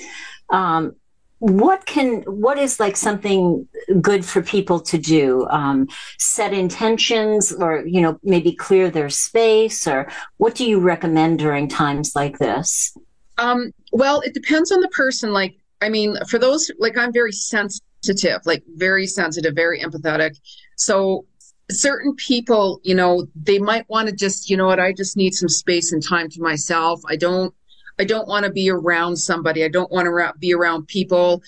um, 0.50 0.96
what 1.40 1.88
can 1.88 2.22
what 2.22 2.60
is 2.60 2.80
like 2.80 2.96
something 2.96 3.68
good 4.00 4.24
for 4.24 4.44
people 4.44 4.80
to 4.80 5.00
do 5.00 5.48
um, 5.50 5.88
set 6.20 6.54
intentions 6.54 7.52
or 7.52 7.84
you 7.86 8.00
know 8.00 8.20
maybe 8.22 8.52
clear 8.52 8.92
their 8.92 9.10
space 9.10 9.88
or 9.88 10.08
what 10.38 10.54
do 10.54 10.70
you 10.70 10.80
recommend 10.80 11.40
during 11.40 11.68
times 11.68 12.16
like 12.16 12.38
this 12.38 12.96
um, 13.38 13.72
well, 13.92 14.22
it 14.22 14.34
depends 14.34 14.72
on 14.72 14.82
the 14.82 14.90
person. 14.90 15.32
Like, 15.32 15.56
I 15.82 15.90
mean, 15.90 16.18
for 16.28 16.38
those, 16.38 16.72
like, 16.80 16.98
I'm 16.98 17.12
very 17.12 17.32
sensitive, 17.32 18.42
like, 18.46 18.64
very 18.76 19.08
sensitive, 19.08 19.56
very 19.56 19.82
empathetic. 19.82 20.38
So, 20.76 21.26
certain 21.70 22.14
people, 22.16 22.82
you 22.84 22.94
know, 22.94 23.26
they 23.36 23.58
might 23.58 23.90
want 23.90 24.10
to 24.10 24.16
just, 24.16 24.50
you 24.50 24.58
know 24.58 24.68
what, 24.68 24.80
I 24.80 24.92
just 24.92 25.16
need 25.16 25.34
some 25.34 25.50
space 25.50 25.94
and 25.94 26.06
time 26.06 26.30
to 26.30 26.42
myself. 26.42 27.02
I 27.08 27.16
don't, 27.16 27.54
I 27.98 28.04
don't 28.04 28.28
want 28.28 28.46
to 28.46 28.52
be 28.52 28.70
around 28.70 29.16
somebody. 29.18 29.64
I 29.64 29.70
don't 29.70 29.92
want 29.92 30.06
to 30.06 30.34
be 30.40 30.54
around 30.54 30.88
people. 30.88 31.42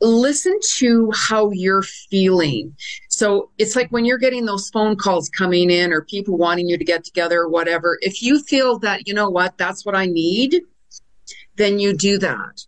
Listen 0.00 0.58
to 0.74 1.12
how 1.14 1.50
you're 1.52 1.82
feeling. 1.82 2.76
So 3.08 3.50
it's 3.58 3.76
like 3.76 3.88
when 3.90 4.04
you're 4.04 4.18
getting 4.18 4.44
those 4.44 4.68
phone 4.70 4.96
calls 4.96 5.28
coming 5.28 5.70
in 5.70 5.92
or 5.92 6.02
people 6.02 6.36
wanting 6.36 6.68
you 6.68 6.76
to 6.76 6.84
get 6.84 7.04
together 7.04 7.40
or 7.40 7.48
whatever, 7.48 7.98
if 8.02 8.20
you 8.20 8.42
feel 8.42 8.80
that, 8.80 9.06
you 9.06 9.14
know 9.14 9.30
what, 9.30 9.56
that's 9.56 9.86
what 9.86 9.94
I 9.94 10.06
need, 10.06 10.60
then 11.56 11.78
you 11.78 11.96
do 11.96 12.18
that. 12.18 12.64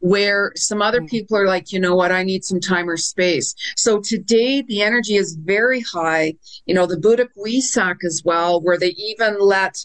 Where 0.00 0.52
some 0.54 0.82
other 0.82 1.00
mm. 1.00 1.08
people 1.08 1.36
are 1.38 1.46
like, 1.46 1.72
you 1.72 1.80
know 1.80 1.94
what, 1.94 2.12
I 2.12 2.24
need 2.24 2.44
some 2.44 2.60
time 2.60 2.90
or 2.90 2.98
space. 2.98 3.54
So 3.76 4.00
today 4.00 4.60
the 4.60 4.82
energy 4.82 5.16
is 5.16 5.34
very 5.34 5.80
high. 5.80 6.34
You 6.66 6.74
know, 6.74 6.86
the 6.86 6.96
Buddhic 6.96 7.30
Wesak 7.38 8.04
as 8.04 8.22
well, 8.24 8.60
where 8.60 8.78
they 8.78 8.90
even 8.98 9.38
let 9.40 9.76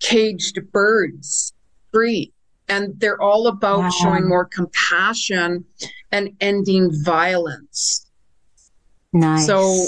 caged 0.00 0.58
birds 0.72 1.52
free. 1.92 2.32
And 2.68 2.98
they're 2.98 3.20
all 3.20 3.46
about 3.46 3.78
wow. 3.78 3.90
showing 3.90 4.28
more 4.28 4.44
compassion 4.44 5.64
and 6.10 6.30
ending 6.40 6.90
violence. 7.04 8.06
Nice. 9.12 9.46
So 9.46 9.86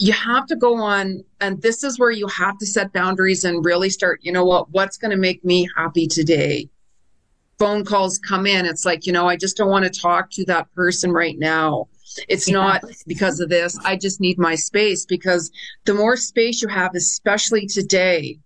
you 0.00 0.12
have 0.14 0.46
to 0.46 0.56
go 0.56 0.76
on 0.76 1.22
and 1.40 1.60
this 1.62 1.84
is 1.84 1.98
where 1.98 2.10
you 2.10 2.26
have 2.26 2.58
to 2.58 2.66
set 2.66 2.92
boundaries 2.92 3.44
and 3.44 3.64
really 3.64 3.90
start 3.90 4.18
you 4.22 4.32
know 4.32 4.44
what 4.44 4.70
what's 4.70 4.96
going 4.96 5.10
to 5.10 5.16
make 5.16 5.44
me 5.44 5.68
happy 5.76 6.06
today 6.06 6.68
phone 7.60 7.84
calls 7.84 8.18
come 8.18 8.46
in, 8.46 8.64
it's 8.64 8.86
like, 8.86 9.06
you 9.06 9.12
know, 9.12 9.28
I 9.28 9.36
just 9.36 9.56
don't 9.56 9.68
want 9.68 9.84
to 9.84 10.00
talk 10.00 10.30
to 10.30 10.44
that 10.46 10.72
person 10.74 11.12
right 11.12 11.38
now. 11.38 11.88
It's 12.26 12.48
yeah. 12.48 12.54
not 12.54 12.84
because 13.06 13.38
of 13.38 13.50
this. 13.50 13.78
I 13.84 13.96
just 13.96 14.18
need 14.18 14.38
my 14.38 14.54
space 14.54 15.04
because 15.04 15.52
the 15.84 15.92
more 15.94 16.16
space 16.16 16.62
you 16.62 16.68
have, 16.68 16.94
especially 16.94 17.66
today, 17.66 18.38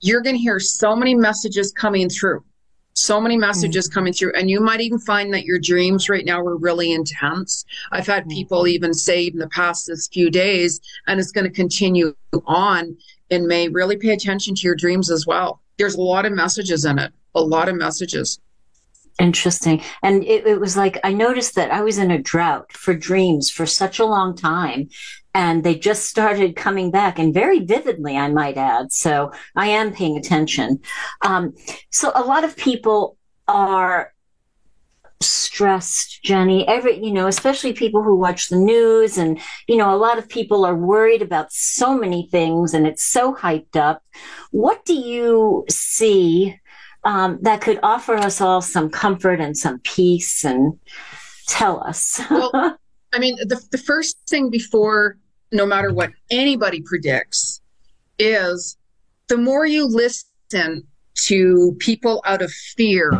you're 0.00 0.20
going 0.20 0.36
to 0.36 0.42
hear 0.42 0.60
so 0.60 0.94
many 0.94 1.14
messages 1.14 1.72
coming 1.72 2.10
through. 2.10 2.44
So 2.92 3.18
many 3.18 3.38
messages 3.38 3.88
mm-hmm. 3.88 3.94
coming 3.94 4.12
through. 4.12 4.34
And 4.34 4.50
you 4.50 4.60
might 4.60 4.82
even 4.82 4.98
find 4.98 5.32
that 5.32 5.46
your 5.46 5.58
dreams 5.58 6.10
right 6.10 6.26
now 6.26 6.42
were 6.42 6.58
really 6.58 6.92
intense. 6.92 7.64
I've 7.92 8.06
had 8.06 8.24
mm-hmm. 8.24 8.36
people 8.36 8.68
even 8.68 8.92
say 8.92 9.28
in 9.28 9.38
the 9.38 9.48
past 9.48 9.86
this 9.86 10.08
few 10.08 10.28
days, 10.30 10.82
and 11.06 11.18
it's 11.18 11.32
going 11.32 11.46
to 11.46 11.50
continue 11.50 12.14
on 12.44 12.94
in 13.30 13.46
May. 13.46 13.68
Really 13.68 13.96
pay 13.96 14.10
attention 14.10 14.54
to 14.56 14.62
your 14.62 14.76
dreams 14.76 15.10
as 15.10 15.26
well. 15.26 15.62
There's 15.78 15.94
a 15.94 16.02
lot 16.02 16.26
of 16.26 16.32
messages 16.32 16.84
in 16.84 16.98
it 16.98 17.12
a 17.34 17.40
lot 17.40 17.68
of 17.68 17.76
messages. 17.76 18.40
Interesting. 19.20 19.82
And 20.02 20.24
it, 20.24 20.46
it, 20.46 20.60
was 20.60 20.76
like, 20.76 20.98
I 21.04 21.12
noticed 21.12 21.54
that 21.56 21.70
I 21.70 21.82
was 21.82 21.98
in 21.98 22.10
a 22.10 22.18
drought 22.18 22.72
for 22.72 22.94
dreams 22.94 23.50
for 23.50 23.66
such 23.66 23.98
a 23.98 24.06
long 24.06 24.34
time. 24.34 24.88
And 25.34 25.64
they 25.64 25.76
just 25.76 26.04
started 26.04 26.56
coming 26.56 26.90
back 26.90 27.18
and 27.18 27.32
very 27.32 27.60
vividly, 27.60 28.16
I 28.16 28.28
might 28.28 28.56
add. 28.56 28.92
So 28.92 29.32
I 29.56 29.68
am 29.68 29.92
paying 29.92 30.16
attention. 30.16 30.80
Um, 31.22 31.54
so 31.90 32.12
a 32.14 32.22
lot 32.22 32.44
of 32.44 32.56
people 32.56 33.16
are 33.48 34.12
stressed, 35.20 36.22
Jenny. 36.22 36.66
Every, 36.66 37.02
you 37.02 37.12
know, 37.12 37.28
especially 37.28 37.72
people 37.72 38.02
who 38.02 38.16
watch 38.16 38.48
the 38.48 38.56
news 38.56 39.16
and, 39.18 39.40
you 39.68 39.76
know, 39.76 39.94
a 39.94 39.96
lot 39.96 40.18
of 40.18 40.28
people 40.28 40.64
are 40.64 40.74
worried 40.74 41.22
about 41.22 41.52
so 41.52 41.96
many 41.96 42.28
things 42.30 42.74
and 42.74 42.86
it's 42.86 43.04
so 43.04 43.34
hyped 43.34 43.76
up. 43.76 44.02
What 44.50 44.84
do 44.84 44.94
you 44.94 45.64
see 45.70 46.56
um, 47.04 47.38
that 47.42 47.60
could 47.60 47.78
offer 47.82 48.14
us 48.14 48.40
all 48.40 48.60
some 48.60 48.90
comfort 48.90 49.40
and 49.40 49.56
some 49.56 49.80
peace 49.80 50.44
and 50.44 50.78
tell 51.46 51.82
us. 51.82 52.20
well, 52.30 52.50
I 53.12 53.18
mean, 53.18 53.36
the, 53.36 53.62
the 53.70 53.78
first 53.78 54.16
thing 54.28 54.50
before, 54.50 55.18
no 55.50 55.66
matter 55.66 55.92
what 55.92 56.12
anybody 56.30 56.80
predicts, 56.80 57.60
is 58.18 58.76
the 59.28 59.36
more 59.36 59.66
you 59.66 59.86
listen 59.86 60.86
to 61.14 61.76
people 61.78 62.22
out 62.24 62.42
of 62.42 62.50
fear, 62.50 63.12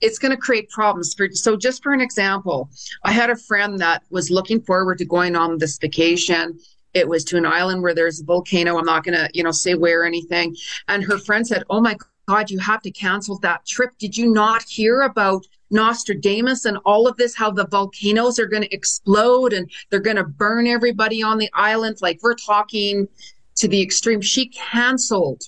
it's 0.00 0.18
going 0.18 0.30
to 0.30 0.36
create 0.36 0.68
problems 0.70 1.14
for 1.14 1.28
so 1.32 1.56
just 1.56 1.82
for 1.82 1.92
an 1.92 2.00
example 2.00 2.68
i 3.04 3.10
had 3.10 3.30
a 3.30 3.36
friend 3.36 3.78
that 3.78 4.02
was 4.10 4.30
looking 4.30 4.60
forward 4.60 4.98
to 4.98 5.04
going 5.04 5.34
on 5.34 5.56
this 5.56 5.78
vacation. 5.78 6.58
It 6.92 7.08
was 7.08 7.24
to 7.24 7.36
an 7.36 7.46
island 7.46 7.82
where 7.82 7.94
there's 7.94 8.20
a 8.20 8.24
volcano. 8.24 8.78
I'm 8.78 8.84
not 8.84 9.02
going 9.02 9.16
to 9.16 9.28
you 9.32 9.42
know 9.42 9.50
say 9.50 9.74
where 9.74 10.02
or 10.02 10.04
anything. 10.04 10.54
And 10.88 11.02
her 11.04 11.18
friend 11.18 11.46
said 11.46 11.64
oh 11.70 11.80
my 11.80 11.96
God, 12.26 12.50
you 12.50 12.58
have 12.58 12.82
to 12.82 12.90
cancel 12.90 13.38
that 13.40 13.66
trip. 13.66 13.90
Did 13.98 14.16
you 14.16 14.32
not 14.32 14.62
hear 14.62 15.02
about 15.02 15.46
Nostradamus 15.70 16.64
and 16.64 16.78
all 16.84 17.06
of 17.06 17.16
this, 17.16 17.34
how 17.34 17.50
the 17.50 17.66
volcanoes 17.66 18.38
are 18.38 18.46
going 18.46 18.62
to 18.62 18.74
explode 18.74 19.52
and 19.52 19.70
they're 19.90 20.00
going 20.00 20.16
to 20.16 20.24
burn 20.24 20.66
everybody 20.66 21.22
on 21.22 21.38
the 21.38 21.50
island? 21.52 21.98
Like 22.00 22.20
we're 22.22 22.34
talking 22.34 23.08
to 23.56 23.68
the 23.68 23.82
extreme. 23.82 24.20
She 24.20 24.48
canceled 24.48 25.42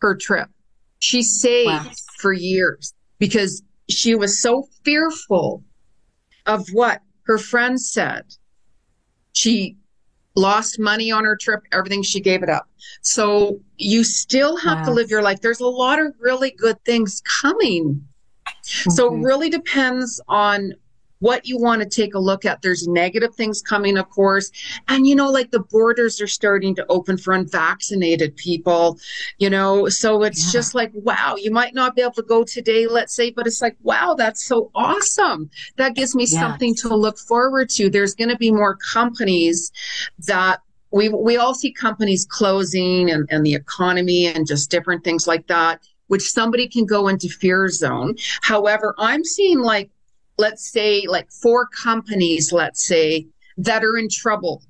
her 0.00 0.14
trip. 0.14 0.48
She 0.98 1.22
saved 1.22 1.68
wow. 1.68 1.90
for 2.18 2.32
years 2.32 2.94
because 3.18 3.62
she 3.88 4.14
was 4.14 4.40
so 4.40 4.68
fearful 4.84 5.62
of 6.46 6.68
what 6.72 7.00
her 7.24 7.38
friends 7.38 7.90
said. 7.90 8.24
She 9.32 9.76
lost 10.38 10.78
money 10.78 11.10
on 11.10 11.24
her 11.24 11.36
trip, 11.36 11.62
everything, 11.72 12.02
she 12.02 12.20
gave 12.20 12.42
it 12.42 12.48
up. 12.48 12.68
So 13.02 13.60
you 13.76 14.04
still 14.04 14.56
have 14.56 14.84
to 14.84 14.90
live 14.90 15.10
your 15.10 15.22
life. 15.22 15.40
There's 15.40 15.60
a 15.60 15.66
lot 15.66 15.98
of 15.98 16.14
really 16.18 16.52
good 16.52 16.82
things 16.84 17.22
coming. 17.42 18.06
Mm-hmm. 18.46 18.90
So 18.90 19.14
it 19.14 19.18
really 19.18 19.50
depends 19.50 20.20
on 20.28 20.74
what 21.20 21.46
you 21.46 21.58
want 21.58 21.82
to 21.82 21.88
take 21.88 22.14
a 22.14 22.18
look 22.18 22.44
at. 22.44 22.62
There's 22.62 22.86
negative 22.86 23.34
things 23.34 23.62
coming, 23.62 23.96
of 23.96 24.08
course. 24.10 24.50
And, 24.88 25.06
you 25.06 25.14
know, 25.14 25.30
like 25.30 25.50
the 25.50 25.60
borders 25.60 26.20
are 26.20 26.26
starting 26.26 26.74
to 26.76 26.86
open 26.88 27.18
for 27.18 27.34
unvaccinated 27.34 28.36
people, 28.36 28.98
you 29.38 29.50
know, 29.50 29.88
so 29.88 30.22
it's 30.22 30.46
yeah. 30.46 30.52
just 30.52 30.74
like, 30.74 30.90
wow, 30.94 31.36
you 31.36 31.50
might 31.50 31.74
not 31.74 31.94
be 31.94 32.02
able 32.02 32.12
to 32.12 32.22
go 32.22 32.44
today, 32.44 32.86
let's 32.86 33.14
say, 33.14 33.30
but 33.30 33.46
it's 33.46 33.62
like, 33.62 33.76
wow, 33.82 34.14
that's 34.16 34.44
so 34.44 34.70
awesome. 34.74 35.50
That 35.76 35.94
gives 35.94 36.14
me 36.14 36.26
something 36.26 36.74
to 36.76 36.94
look 36.94 37.18
forward 37.18 37.68
to. 37.70 37.90
There's 37.90 38.14
going 38.14 38.30
to 38.30 38.36
be 38.36 38.50
more 38.50 38.76
companies 38.92 39.72
that 40.26 40.60
we, 40.90 41.08
we 41.08 41.36
all 41.36 41.54
see 41.54 41.72
companies 41.72 42.26
closing 42.28 43.10
and, 43.10 43.28
and 43.30 43.44
the 43.44 43.54
economy 43.54 44.26
and 44.26 44.46
just 44.46 44.70
different 44.70 45.04
things 45.04 45.26
like 45.26 45.46
that 45.48 45.80
which 46.08 46.32
somebody 46.32 46.66
can 46.66 46.86
go 46.86 47.06
into 47.08 47.28
fear 47.28 47.68
zone. 47.68 48.16
However, 48.40 48.94
I'm 48.98 49.24
seeing 49.24 49.60
like 49.60 49.90
let's 50.38 50.70
say 50.70 51.04
like 51.06 51.30
four 51.30 51.66
companies, 51.66 52.52
let's 52.52 52.86
say, 52.86 53.26
that 53.58 53.84
are 53.84 53.96
in 53.96 54.08
trouble, 54.08 54.62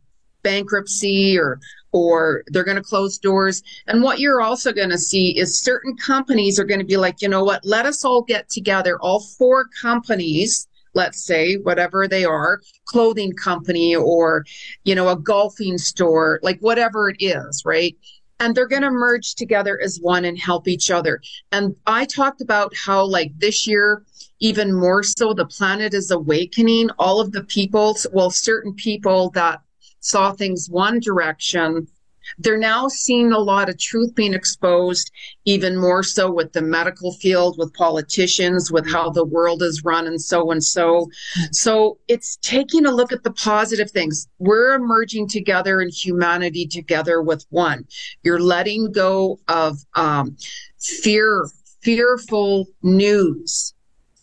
bankruptcy 0.43 1.39
or 1.39 1.61
or 1.93 2.45
they're 2.49 2.65
going 2.65 2.77
to 2.77 2.83
close 2.83 3.19
doors. 3.19 3.63
And 3.87 4.03
what 4.03 4.19
you're 4.19 4.43
also 4.43 4.73
going 4.73 4.91
to 4.91 4.99
see 4.99 5.39
is 5.39 5.61
certain 5.61 5.97
companies 5.97 6.59
are 6.59 6.65
going 6.65 6.81
to 6.81 6.87
be 6.87 6.99
like, 6.99 7.23
you 7.23 7.29
know 7.29 7.45
what, 7.45 7.65
let 7.65 7.87
us 7.87 8.05
all 8.05 8.23
get 8.23 8.51
together, 8.51 8.99
all 9.01 9.21
four 9.21 9.67
companies, 9.81 10.69
let's 10.95 11.25
say, 11.25 11.57
whatever 11.57 12.07
they 12.07 12.25
are, 12.25 12.61
clothing 12.87 13.33
company 13.33 13.97
or, 13.97 14.45
you 14.85 14.95
know, 14.95 15.09
a 15.09 15.17
golfing 15.17 15.79
store, 15.79 16.41
like 16.43 16.59
whatever 16.61 17.09
it 17.09 17.17
is, 17.21 17.63
right? 17.65 17.97
And 18.39 18.55
they're 18.55 18.69
going 18.69 18.83
to 18.83 18.91
merge 18.91 19.35
together 19.35 19.81
as 19.83 19.99
one 20.01 20.25
and 20.25 20.39
help 20.39 20.69
each 20.69 20.91
other. 20.91 21.21
And 21.53 21.75
I 21.87 22.05
talked 22.05 22.43
about 22.43 22.73
how 22.77 23.05
like 23.05 23.33
this 23.39 23.67
year, 23.67 24.05
even 24.41 24.73
more 24.73 25.03
so 25.03 25.33
the 25.33 25.47
planet 25.47 25.95
is 25.95 26.11
awakening. 26.11 26.91
All 26.99 27.21
of 27.21 27.33
the 27.33 27.45
people 27.45 27.97
well 28.13 28.31
certain 28.31 28.75
people 28.75 29.31
that 29.31 29.61
saw 30.01 30.33
things 30.33 30.69
one 30.71 31.01
direction 31.01 31.89
they're 32.37 32.59
now 32.59 32.89
seeing 32.89 33.33
a 33.33 33.39
lot 33.39 33.69
of 33.69 33.79
truth 33.79 34.15
being 34.15 34.35
exposed 34.35 35.11
even 35.45 35.77
more 35.77 36.03
so 36.03 36.31
with 36.31 36.53
the 36.53 36.61
medical 36.61 37.13
field 37.13 37.57
with 37.59 37.73
politicians 37.75 38.71
with 38.71 38.91
how 38.91 39.11
the 39.11 39.25
world 39.25 39.63
is 39.63 39.83
run 39.85 40.07
and 40.07 40.21
so 40.21 40.51
and 40.51 40.63
so. 40.63 41.09
So 41.53 41.99
it's 42.09 42.37
taking 42.43 42.85
a 42.85 42.93
look 42.93 43.13
at 43.13 43.23
the 43.23 43.33
positive 43.33 43.91
things. 43.91 44.29
We're 44.39 44.75
emerging 44.75 45.29
together 45.29 45.81
in 45.81 45.89
humanity 45.89 46.67
together 46.67 47.23
with 47.23 47.47
one. 47.51 47.87
You're 48.23 48.41
letting 48.41 48.93
go 48.93 49.41
of 49.49 49.79
um, 49.95 50.37
fear 50.79 51.49
fearful 51.81 52.67
news 52.83 53.73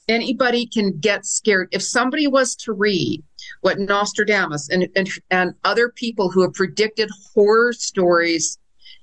anybody 0.07 0.65
can 0.65 0.97
get 0.99 1.25
scared. 1.25 1.69
If 1.71 1.81
somebody 1.83 2.27
was 2.27 2.55
to 2.57 2.73
read 2.73 3.23
what 3.61 3.79
Nostradamus 3.79 4.69
and, 4.69 4.87
and, 4.95 5.09
and 5.31 5.53
other 5.63 5.89
people 5.89 6.29
who 6.29 6.41
have 6.41 6.53
predicted 6.53 7.09
horror 7.33 7.73
stories, 7.73 8.57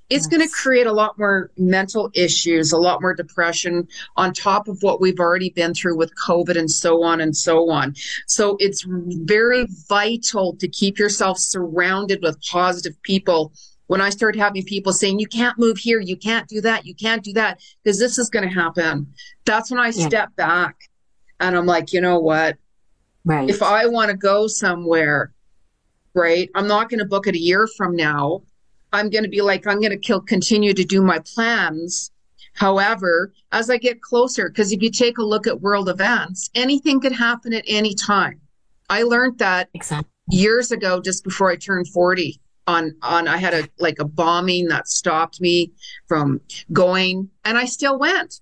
it's 0.09 0.25
yes. 0.25 0.27
going 0.27 0.47
to 0.47 0.53
create 0.53 0.85
a 0.85 0.91
lot 0.91 1.17
more 1.17 1.49
mental 1.57 2.09
issues, 2.13 2.71
a 2.71 2.77
lot 2.77 3.01
more 3.01 3.15
depression 3.15 3.87
on 4.17 4.33
top 4.33 4.67
of 4.67 4.77
what 4.81 5.01
we've 5.01 5.19
already 5.19 5.49
been 5.49 5.73
through 5.73 5.97
with 5.97 6.11
COVID 6.27 6.57
and 6.57 6.69
so 6.69 7.03
on 7.03 7.21
and 7.21 7.35
so 7.35 7.69
on. 7.69 7.95
So 8.27 8.57
it's 8.59 8.85
very 8.87 9.65
vital 9.87 10.55
to 10.57 10.67
keep 10.67 10.99
yourself 10.99 11.39
surrounded 11.39 12.21
with 12.21 12.41
positive 12.43 13.01
people 13.03 13.53
when 13.87 14.01
I 14.01 14.09
start 14.09 14.35
having 14.35 14.63
people 14.63 14.93
saying, 14.93 15.19
you 15.19 15.27
can't 15.27 15.59
move 15.59 15.77
here, 15.77 15.99
you 15.99 16.15
can't 16.15 16.47
do 16.47 16.61
that, 16.61 16.85
you 16.85 16.95
can't 16.95 17.23
do 17.23 17.33
that, 17.33 17.59
because 17.83 17.99
this 17.99 18.17
is 18.17 18.29
going 18.29 18.47
to 18.47 18.53
happen. 18.53 19.13
That's 19.45 19.71
when 19.71 19.79
I 19.79 19.87
yeah. 19.87 20.07
step 20.07 20.35
back 20.35 20.89
and 21.43 21.57
I'm 21.57 21.65
like, 21.65 21.91
you 21.91 21.99
know 21.99 22.19
what? 22.19 22.57
Right. 23.25 23.49
If 23.49 23.61
I 23.61 23.85
want 23.85 24.09
to 24.09 24.17
go 24.17 24.47
somewhere, 24.47 25.33
right, 26.13 26.49
I'm 26.55 26.67
not 26.67 26.89
going 26.89 26.99
to 26.99 27.05
book 27.05 27.27
it 27.27 27.35
a 27.35 27.39
year 27.39 27.67
from 27.77 27.95
now. 27.95 28.43
I'm 28.93 29.09
going 29.09 29.23
to 29.23 29.29
be 29.29 29.41
like, 29.41 29.67
I'm 29.67 29.81
going 29.81 29.99
to 29.99 30.19
continue 30.21 30.73
to 30.73 30.83
do 30.83 31.01
my 31.01 31.19
plans. 31.19 32.11
However, 32.53 33.33
as 33.51 33.69
I 33.69 33.77
get 33.77 34.01
closer, 34.01 34.49
because 34.49 34.71
if 34.71 34.81
you 34.81 34.89
take 34.89 35.17
a 35.17 35.23
look 35.23 35.47
at 35.47 35.61
world 35.61 35.89
events, 35.89 36.49
anything 36.55 37.01
could 37.01 37.11
happen 37.11 37.53
at 37.53 37.65
any 37.67 37.93
time. 37.93 38.39
I 38.89 39.03
learned 39.03 39.39
that 39.39 39.69
exactly. 39.73 40.09
years 40.29 40.71
ago, 40.71 41.01
just 41.01 41.23
before 41.23 41.49
I 41.49 41.55
turned 41.55 41.87
40 41.87 42.39
on, 42.67 42.95
on, 43.01 43.27
I 43.27 43.37
had 43.37 43.53
a, 43.53 43.67
like 43.79 43.99
a 43.99 44.05
bombing 44.05 44.67
that 44.67 44.87
stopped 44.87 45.41
me 45.41 45.71
from 46.07 46.39
going 46.71 47.29
and 47.43 47.57
I 47.57 47.65
still 47.65 47.97
went. 47.97 48.39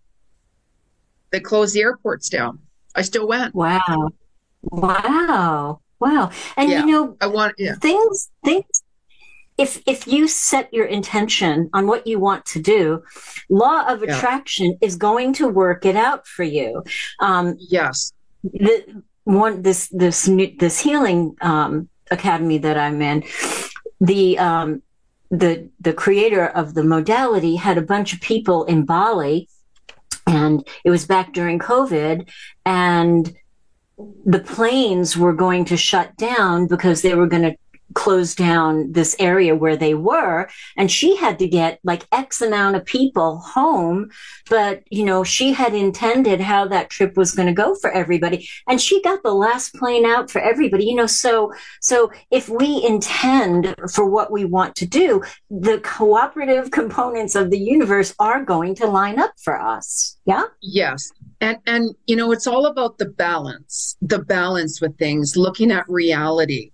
They 1.31 1.39
closed 1.39 1.73
the 1.73 1.81
airports 1.81 2.27
down. 2.29 2.59
I 2.95 3.01
still 3.01 3.27
went. 3.27 3.55
Wow. 3.55 4.09
Wow. 4.61 5.81
Wow. 5.99 6.31
And 6.57 6.69
yeah. 6.69 6.79
you 6.79 6.85
know, 6.91 7.17
I 7.21 7.27
want 7.27 7.55
yeah. 7.57 7.75
things 7.75 8.29
things 8.43 8.83
if 9.57 9.81
if 9.85 10.07
you 10.07 10.27
set 10.27 10.73
your 10.73 10.85
intention 10.85 11.69
on 11.73 11.87
what 11.87 12.07
you 12.07 12.19
want 12.19 12.45
to 12.47 12.59
do, 12.59 13.03
law 13.49 13.85
of 13.87 14.01
attraction 14.01 14.77
is 14.81 14.95
going 14.95 15.33
to 15.33 15.47
work 15.47 15.85
it 15.85 15.95
out 15.95 16.25
for 16.27 16.43
you. 16.43 16.83
Um, 17.19 17.55
yes. 17.59 18.13
The 18.43 19.03
one 19.25 19.61
this 19.61 19.87
this 19.89 20.29
this 20.57 20.79
healing 20.79 21.35
um, 21.41 21.89
academy 22.09 22.57
that 22.57 22.77
I'm 22.77 23.01
in, 23.01 23.23
the 23.99 24.39
um, 24.39 24.81
the 25.29 25.69
the 25.79 25.93
creator 25.93 26.47
of 26.47 26.73
the 26.73 26.83
modality 26.83 27.55
had 27.55 27.77
a 27.77 27.83
bunch 27.83 28.13
of 28.13 28.21
people 28.21 28.65
in 28.65 28.83
Bali 28.83 29.47
and 30.31 30.67
it 30.83 30.89
was 30.89 31.05
back 31.05 31.33
during 31.33 31.59
COVID 31.59 32.29
and 32.65 33.33
the 34.25 34.39
planes 34.39 35.17
were 35.17 35.33
going 35.33 35.65
to 35.65 35.77
shut 35.77 36.15
down 36.17 36.67
because 36.67 37.01
they 37.01 37.13
were 37.13 37.27
going 37.27 37.43
to 37.43 37.55
close 37.93 38.35
down 38.35 38.91
this 38.91 39.15
area 39.19 39.55
where 39.55 39.75
they 39.75 39.93
were 39.93 40.49
and 40.77 40.91
she 40.91 41.15
had 41.15 41.39
to 41.39 41.47
get 41.47 41.79
like 41.83 42.05
x 42.11 42.41
amount 42.41 42.75
of 42.75 42.85
people 42.85 43.39
home 43.39 44.09
but 44.49 44.83
you 44.89 45.03
know 45.03 45.23
she 45.23 45.53
had 45.53 45.73
intended 45.73 46.39
how 46.41 46.67
that 46.67 46.89
trip 46.89 47.17
was 47.17 47.33
going 47.33 47.47
to 47.47 47.53
go 47.53 47.75
for 47.75 47.91
everybody 47.91 48.47
and 48.67 48.81
she 48.81 49.01
got 49.01 49.21
the 49.23 49.33
last 49.33 49.73
plane 49.75 50.05
out 50.05 50.29
for 50.29 50.39
everybody 50.39 50.85
you 50.85 50.95
know 50.95 51.07
so 51.07 51.51
so 51.81 52.11
if 52.31 52.49
we 52.49 52.83
intend 52.85 53.75
for 53.93 54.05
what 54.05 54.31
we 54.31 54.45
want 54.45 54.75
to 54.75 54.85
do 54.85 55.21
the 55.49 55.79
cooperative 55.79 56.71
components 56.81 57.35
of 57.35 57.49
the 57.49 57.59
universe 57.59 58.13
are 58.19 58.43
going 58.43 58.75
to 58.75 58.87
line 58.87 59.19
up 59.19 59.31
for 59.41 59.61
us 59.61 60.17
yeah? 60.25 60.43
Yes 60.61 61.11
and 61.41 61.57
and 61.65 61.95
you 62.05 62.15
know 62.15 62.31
it's 62.31 62.47
all 62.47 62.67
about 62.67 62.97
the 62.97 63.05
balance 63.05 63.97
the 64.01 64.19
balance 64.19 64.79
with 64.79 64.97
things 64.97 65.35
looking 65.35 65.71
at 65.71 65.89
reality 65.89 66.71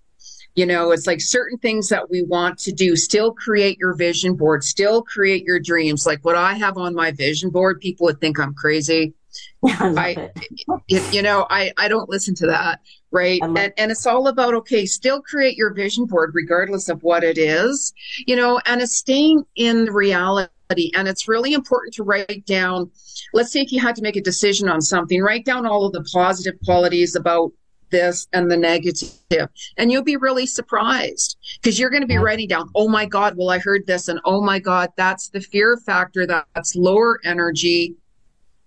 you 0.57 0.65
know, 0.65 0.89
it's 0.89 1.05
like 1.05 1.21
certain 1.21 1.59
things 1.59 1.87
that 1.89 2.09
we 2.09 2.23
want 2.23 2.57
to 2.57 2.71
do, 2.71 2.95
still 2.95 3.31
create 3.31 3.77
your 3.77 3.93
vision 3.93 4.33
board, 4.33 4.63
still 4.63 5.03
create 5.03 5.43
your 5.43 5.59
dreams. 5.59 6.07
Like 6.07 6.25
what 6.25 6.35
I 6.35 6.55
have 6.55 6.79
on 6.79 6.95
my 6.95 7.11
vision 7.11 7.51
board, 7.51 7.79
people 7.79 8.05
would 8.05 8.19
think 8.19 8.39
I'm 8.39 8.55
crazy. 8.55 9.13
I, 9.67 10.31
I 10.67 10.81
you 10.87 11.21
know, 11.21 11.45
I, 11.51 11.71
I 11.77 11.87
don't 11.87 12.09
listen 12.09 12.33
to 12.35 12.47
that. 12.47 12.81
Right. 13.11 13.39
And, 13.43 13.71
and 13.77 13.91
it's 13.91 14.07
all 14.07 14.27
about, 14.27 14.55
okay, 14.55 14.87
still 14.87 15.21
create 15.21 15.57
your 15.57 15.75
vision 15.75 16.05
board, 16.05 16.31
regardless 16.33 16.89
of 16.89 17.03
what 17.03 17.23
it 17.23 17.37
is, 17.37 17.93
you 18.25 18.35
know, 18.35 18.59
and 18.65 18.81
it's 18.81 18.97
staying 18.97 19.43
in 19.55 19.85
reality. 19.85 20.91
And 20.95 21.07
it's 21.07 21.27
really 21.27 21.53
important 21.53 21.93
to 21.95 22.03
write 22.03 22.47
down, 22.47 22.89
let's 23.31 23.51
say 23.51 23.61
if 23.61 23.71
you 23.71 23.79
had 23.79 23.95
to 23.97 24.01
make 24.01 24.15
a 24.15 24.21
decision 24.21 24.67
on 24.69 24.81
something, 24.81 25.21
write 25.21 25.45
down 25.45 25.67
all 25.67 25.85
of 25.85 25.93
the 25.93 26.03
positive 26.11 26.55
qualities 26.65 27.15
about 27.15 27.51
this 27.89 28.27
and 28.33 28.49
the 28.49 28.57
negative. 28.57 29.49
And 29.77 29.91
you'll 29.91 30.03
be 30.03 30.17
really 30.17 30.45
surprised 30.45 31.37
because 31.61 31.79
you're 31.79 31.89
going 31.89 32.01
to 32.01 32.07
be 32.07 32.17
writing 32.17 32.47
down 32.47 32.69
oh 32.75 32.87
my 32.87 33.05
god 33.05 33.35
well 33.37 33.49
i 33.49 33.59
heard 33.59 33.85
this 33.87 34.07
and 34.07 34.19
oh 34.25 34.41
my 34.41 34.59
god 34.59 34.89
that's 34.95 35.29
the 35.29 35.41
fear 35.41 35.77
factor 35.77 36.25
that's 36.25 36.75
lower 36.75 37.19
energy. 37.23 37.95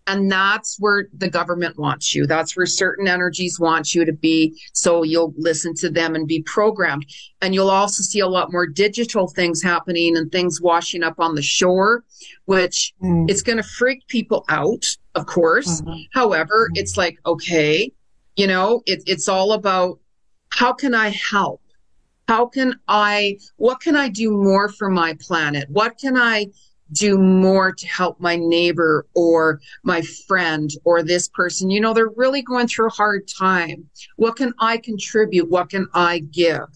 And 0.07 0.33
that's 0.33 0.77
where 0.81 1.07
the 1.17 1.31
government 1.31 1.79
wants 1.79 2.17
you. 2.17 2.27
That's 2.27 2.57
where 2.57 2.67
certain 2.67 3.07
energies 3.07 3.61
want 3.61 3.95
you 3.95 4.05
to 4.05 4.13
be. 4.13 4.59
So 4.73 5.05
you'll 5.05 5.33
listen 5.37 5.75
to 5.75 5.91
them 5.91 6.17
and 6.17 6.27
be 6.27 6.43
programmed. 6.43 7.07
And 7.43 7.55
you'll 7.55 7.71
also 7.71 8.03
see 8.03 8.19
a 8.19 8.27
lot 8.27 8.51
more 8.51 8.67
digital 8.67 9.29
things 9.29 9.63
happening 9.63 10.17
and 10.17 10.33
things 10.33 10.61
washing 10.61 11.05
up 11.05 11.21
on 11.21 11.37
the 11.37 11.43
shore 11.43 12.03
which 12.47 12.93
mm. 13.03 13.31
it's 13.31 13.43
going 13.43 13.57
to 13.57 13.63
freak 13.63 14.07
people 14.09 14.45
out 14.49 14.85
of 15.15 15.27
course. 15.27 15.81
Mm-hmm. 15.81 16.01
however 16.13 16.67
mm-hmm. 16.67 16.81
it's 16.81 16.97
like 16.97 17.19
okay 17.25 17.93
you 18.41 18.47
know, 18.47 18.83
it, 18.87 19.03
it's 19.07 19.29
all 19.29 19.53
about 19.53 19.99
how 20.49 20.73
can 20.73 20.95
I 20.95 21.11
help? 21.11 21.61
How 22.27 22.47
can 22.47 22.81
I, 22.89 23.37
what 23.57 23.81
can 23.83 23.95
I 23.95 24.09
do 24.09 24.31
more 24.31 24.71
for 24.71 24.89
my 24.89 25.15
planet? 25.21 25.69
What 25.69 25.99
can 25.99 26.17
I 26.17 26.47
do 26.93 27.19
more 27.19 27.71
to 27.71 27.87
help 27.87 28.19
my 28.19 28.37
neighbor 28.37 29.07
or 29.15 29.61
my 29.83 30.01
friend 30.27 30.71
or 30.85 31.03
this 31.03 31.29
person? 31.29 31.69
You 31.69 31.83
know, 31.83 31.93
they're 31.93 32.17
really 32.17 32.41
going 32.41 32.67
through 32.67 32.87
a 32.87 32.97
hard 33.03 33.29
time. 33.29 33.91
What 34.17 34.37
can 34.37 34.55
I 34.59 34.79
contribute? 34.79 35.51
What 35.51 35.69
can 35.69 35.87
I 35.93 36.21
give? 36.21 36.69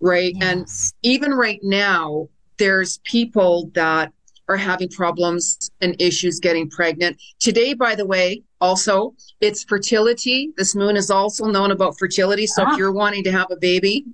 Right. 0.00 0.32
Yes. 0.34 0.42
And 0.42 0.66
even 1.02 1.32
right 1.32 1.60
now, 1.62 2.30
there's 2.56 3.00
people 3.04 3.70
that 3.74 4.14
are 4.48 4.56
having 4.56 4.88
problems 4.88 5.70
and 5.80 6.00
issues 6.00 6.38
getting 6.40 6.70
pregnant. 6.70 7.20
Today, 7.40 7.74
by 7.74 7.94
the 7.94 8.06
way, 8.06 8.42
also, 8.60 9.14
it's 9.40 9.64
fertility. 9.64 10.52
This 10.56 10.74
moon 10.74 10.96
is 10.96 11.10
also 11.10 11.46
known 11.46 11.70
about 11.70 11.98
fertility. 11.98 12.46
So 12.46 12.64
ah. 12.64 12.72
if 12.72 12.78
you're 12.78 12.92
wanting 12.92 13.24
to 13.24 13.32
have 13.32 13.48
a 13.50 13.56
baby, 13.56 14.04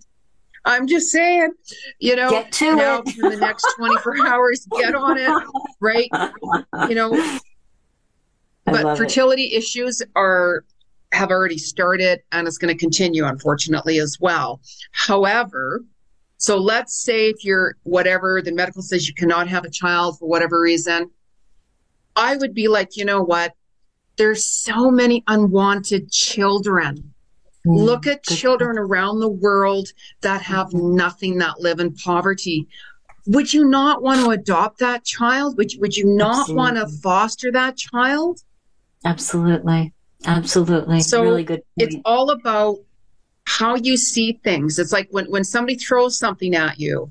I'm 0.65 0.87
just 0.87 1.11
saying, 1.11 1.53
you 1.99 2.17
know, 2.17 2.31
get 2.31 2.53
to 2.53 2.77
now 2.77 3.03
it. 3.05 3.17
in 3.17 3.31
the 3.31 3.37
next 3.37 3.67
24 3.77 4.27
hours, 4.27 4.67
get 4.79 4.95
on 4.95 5.19
it, 5.19 5.45
right? 5.81 6.09
You 6.89 6.95
know, 6.95 7.39
but 8.65 8.97
fertility 8.97 9.47
it. 9.47 9.59
issues 9.59 10.03
are 10.15 10.65
have 11.13 11.31
already 11.31 11.59
started 11.59 12.23
and 12.33 12.47
it's 12.47 12.59
going 12.59 12.73
to 12.73 12.79
continue, 12.79 13.27
unfortunately, 13.27 13.99
as 13.99 14.19
well. 14.21 14.61
However, 14.93 15.83
so 16.43 16.59
let's 16.59 16.97
say 16.97 17.29
if 17.29 17.45
you're 17.45 17.77
whatever 17.85 18.43
the 18.43 18.53
medical 18.53 18.83
says 18.83 19.09
you 19.09 19.15
cannot 19.15 19.49
have 19.49 19.65
a 19.65 19.71
child 19.71 20.19
for 20.19 20.29
whatever 20.29 20.61
reason, 20.61 21.11
I 22.17 22.37
would 22.37 22.55
be 22.55 22.69
like, 22.69 22.97
you 22.97 23.05
know 23.05 23.23
what? 23.23 23.55
There's 24.17 24.45
so 24.45 24.91
many 24.91 25.25
unwanted 25.27 26.11
children 26.13 27.13
Mm, 27.67 27.79
Look 27.79 28.07
at 28.07 28.25
children 28.25 28.77
around 28.77 29.21
the 29.21 29.29
world 29.29 29.89
that 30.21 30.43
have 30.43 30.69
mm-hmm. 30.69 30.97
nothing, 30.97 31.39
that 31.39 31.61
live 31.61 31.79
in 31.79 31.95
poverty. 31.95 32.67
Would 33.27 33.53
you 33.53 33.65
not 33.65 34.03
want 34.03 34.21
to 34.21 34.31
adopt 34.31 34.81
that 34.81 35.05
child? 35.05 35.57
Would 35.57 35.73
you, 35.73 35.81
would 35.81 35.97
you 35.97 36.07
not 36.07 36.41
Absolutely. 36.41 36.57
want 36.57 36.77
to 36.77 36.89
foster 37.01 37.53
that 37.53 37.77
child? 37.77 38.41
Absolutely. 39.05 39.93
Absolutely. 40.25 41.01
So 41.01 41.23
really 41.23 41.45
good. 41.45 41.63
Point. 41.79 41.93
It's 41.93 41.97
all 42.05 42.31
about 42.31 42.79
how 43.45 43.75
you 43.77 43.97
see 43.97 44.41
things. 44.45 44.79
It's 44.79 44.93
like 44.93 45.09
when, 45.11 45.27
when 45.27 45.45
somebody 45.45 45.77
throws 45.77 46.19
something 46.19 46.55
at 46.55 46.79
you, 46.79 47.11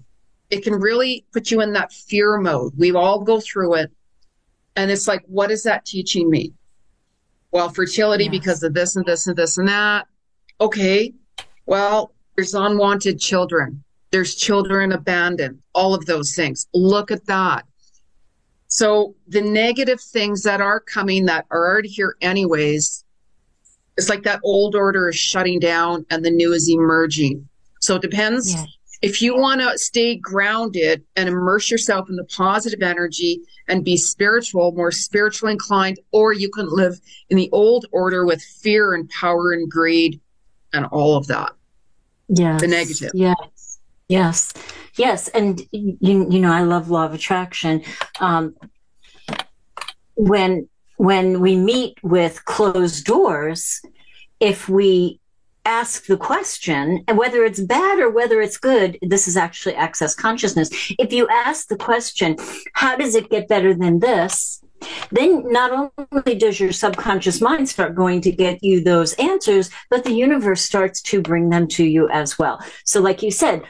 it 0.50 0.64
can 0.64 0.74
really 0.74 1.26
put 1.32 1.52
you 1.52 1.62
in 1.62 1.74
that 1.74 1.94
fear 1.94 2.38
mode. 2.38 2.74
We 2.78 2.94
all 2.94 3.22
go 3.22 3.40
through 3.40 3.76
it. 3.76 3.92
And 4.76 4.90
it's 4.90 5.08
like, 5.08 5.24
what 5.28 5.52
is 5.52 5.64
that 5.64 5.86
teaching 5.86 6.30
me? 6.30 6.54
Well, 7.52 7.70
fertility 7.70 8.26
yes. 8.26 8.32
because 8.32 8.64
of 8.64 8.74
this 8.74 8.96
and 8.96 9.06
this 9.06 9.28
and 9.28 9.36
this 9.36 9.58
and 9.58 9.68
that 9.68 10.08
okay, 10.62 11.14
well, 11.66 12.14
there's 12.36 12.54
unwanted 12.54 13.20
children, 13.20 13.84
there's 14.12 14.36
children 14.36 14.94
abandoned, 14.94 15.60
all 15.74 15.94
of 15.94 16.06
those 16.06 16.36
things. 16.36 16.68
Look 16.74 17.12
at 17.12 17.26
that. 17.26 17.66
So 18.68 19.16
the 19.28 19.42
negative 19.42 20.00
things 20.00 20.44
that 20.44 20.62
are 20.62 20.80
coming 20.80 21.26
that 21.26 21.46
are 21.52 21.68
already 21.68 21.90
here 21.90 22.16
anyways, 22.22 23.04
it's 23.98 24.10
like 24.10 24.24
that 24.24 24.40
old 24.44 24.76
order 24.76 25.10
is 25.10 25.16
shutting 25.16 25.60
down 25.60 26.06
and 26.10 26.24
the 26.24 26.32
new 26.32 26.54
is 26.54 26.70
emerging. 26.70 27.48
So 27.80 27.96
it 27.96 28.02
depends. 28.02 28.54
Yeah. 28.54 28.66
If 29.02 29.22
you 29.22 29.36
want 29.36 29.62
to 29.62 29.78
stay 29.80 30.16
grounded 30.16 31.04
and 31.16 31.28
immerse 31.28 31.72
yourself 31.72 32.08
in 32.08 32.16
the 32.16 32.24
positive 32.26 32.84
energy 32.84 33.42
and 33.68 33.84
be 33.84 33.98
spiritual, 33.98 34.74
more 34.74 34.92
spiritual 34.92 35.50
inclined, 35.50 36.00
or 36.12 36.34
you 36.34 36.52
can 36.52 36.68
live 36.70 37.00
in 37.30 37.38
the 37.38 37.50
old 37.52 37.88
order 37.92 38.26
with 38.26 38.42
fear 38.44 38.94
and 38.94 39.10
power 39.10 39.54
and 39.54 39.72
greed 39.72 40.22
and 40.72 40.86
all 40.92 41.18
of 41.18 41.26
that. 41.28 41.52
Yeah. 42.28 42.58
The 42.58 42.68
negative. 42.68 43.12
Yes. 43.16 43.80
Yes. 44.08 44.54
Yes. 44.98 45.28
And 45.30 45.62
you, 45.72 45.98
you 46.02 46.40
know, 46.40 46.52
I 46.52 46.62
love 46.62 46.92
law 46.92 47.06
of 47.06 47.14
attraction. 47.14 47.84
Um, 48.20 48.56
when, 50.16 50.70
when 51.02 51.42
we 51.42 51.56
meet 51.56 51.98
with 52.04 52.46
closed 52.46 53.06
doors, 53.06 53.82
if 54.40 54.70
we 54.70 55.20
ask 55.66 56.06
the 56.06 56.16
question, 56.16 57.04
and 57.08 57.18
whether 57.18 57.44
it's 57.44 57.60
bad 57.60 57.98
or 57.98 58.12
whether 58.12 58.40
it's 58.40 58.58
good, 58.58 59.00
this 59.02 59.28
is 59.28 59.36
actually 59.36 59.74
access 59.74 60.14
consciousness. 60.14 60.70
If 61.00 61.12
you 61.12 61.28
ask 61.28 61.70
the 61.70 61.76
question, 61.76 62.38
how 62.74 62.96
does 62.98 63.16
it 63.16 63.32
get 63.32 63.48
better 63.48 63.74
than 63.74 64.00
this? 64.00 64.62
then 65.12 65.52
not 65.52 65.92
only 65.98 66.36
does 66.36 66.60
your 66.60 66.72
subconscious 66.72 67.40
mind 67.40 67.70
start 67.70 67.94
going 67.94 68.20
to 68.20 68.32
get 68.32 68.64
you 68.64 68.84
those 68.84 69.14
answers, 69.14 69.70
but 69.92 70.04
the 70.04 70.12
universe 70.12 70.62
starts 70.62 71.04
to 71.04 71.22
bring 71.22 71.50
them 71.50 71.68
to 71.68 71.86
you 71.86 72.10
as 72.10 72.40
well. 72.40 72.60
So, 72.84 73.00
like 73.00 73.22
you 73.22 73.30
said, 73.30 73.62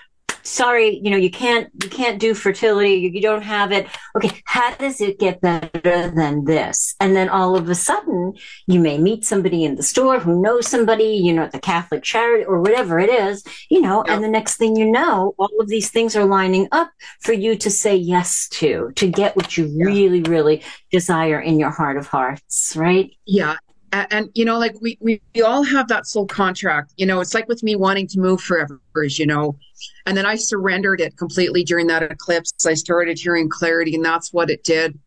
sorry, 0.44 1.00
you 1.04 1.12
know, 1.12 1.18
you 1.18 1.32
can't, 1.32 1.70
you 1.84 1.90
can't 1.90 2.20
do 2.20 2.34
fertility. 2.34 2.96
You, 2.96 3.10
you, 3.10 3.22
don't 3.22 3.44
have 3.44 3.72
it. 3.72 3.88
Okay. 4.16 4.42
How 4.46 4.74
does 4.76 5.02
it 5.02 5.20
get 5.20 5.42
better 5.42 6.10
than 6.10 6.46
this? 6.46 6.96
And 7.00 7.16
then 7.16 7.30
all 7.30 7.56
of 7.56 7.70
a 7.70 7.76
sudden 7.76 8.34
you 8.68 8.80
may 8.80 8.98
meet 8.98 9.26
somebody 9.26 9.64
in 9.64 9.76
the 9.76 9.84
store 9.84 10.20
who 10.20 10.42
knows 10.42 10.68
somebody, 10.68 11.04
you 11.04 11.34
know, 11.34 11.44
at 11.44 11.52
the 11.52 11.60
Catholic 11.60 12.04
charity 12.04 12.46
or 12.46 12.62
whatever 12.62 13.00
it 13.00 13.10
is, 13.10 13.44
you 13.70 13.82
know, 13.82 14.04
and 14.04 14.24
the 14.24 14.28
next 14.28 14.58
thing 14.58 14.76
you 14.76 14.90
know, 14.90 15.36
all 15.38 15.60
of 15.60 15.68
these 15.68 15.90
things 15.90 16.16
are 16.16 16.26
lining 16.26 16.68
up 16.72 16.92
for 17.22 17.34
you 17.34 17.56
to 17.58 17.70
say 17.70 17.96
yes 17.96 18.48
to, 18.50 18.92
to 18.96 19.10
get 19.10 19.36
what 19.36 19.58
you 19.58 19.72
really, 19.78 20.22
really 20.24 20.64
desire 20.92 21.40
in 21.40 21.60
your 21.60 21.72
heart 21.72 21.98
of 21.98 22.08
hearts. 22.08 22.76
Right. 22.76 23.12
Yeah 23.26 23.58
and, 23.92 24.08
and, 24.12 24.30
you 24.34 24.46
know 24.46 24.58
like 24.58 24.76
we, 24.82 24.98
we 25.02 25.22
we 25.36 25.42
all 25.42 25.64
have 25.64 25.88
that 25.88 26.06
soul 26.06 26.26
contract 26.26 26.94
you 26.98 27.06
know 27.06 27.20
it's 27.20 27.34
like 27.34 27.48
with 27.48 27.64
me 27.64 27.76
wanting 27.76 28.08
to 28.08 28.20
move 28.20 28.42
forever 28.42 28.80
you 29.04 29.26
know 29.26 29.56
and 30.06 30.16
then 30.16 30.26
i 30.26 30.36
surrendered 30.36 31.02
it 31.02 31.18
completely 31.18 31.64
during 31.64 31.88
that 31.88 32.04
eclipse. 32.04 32.52
I 32.66 32.74
started 32.74 33.20
hearing 33.20 33.50
clarity 33.50 33.96
and 33.96 34.06
that's 34.06 34.34
what 34.34 34.50
it 34.50 34.64
did 34.64 34.98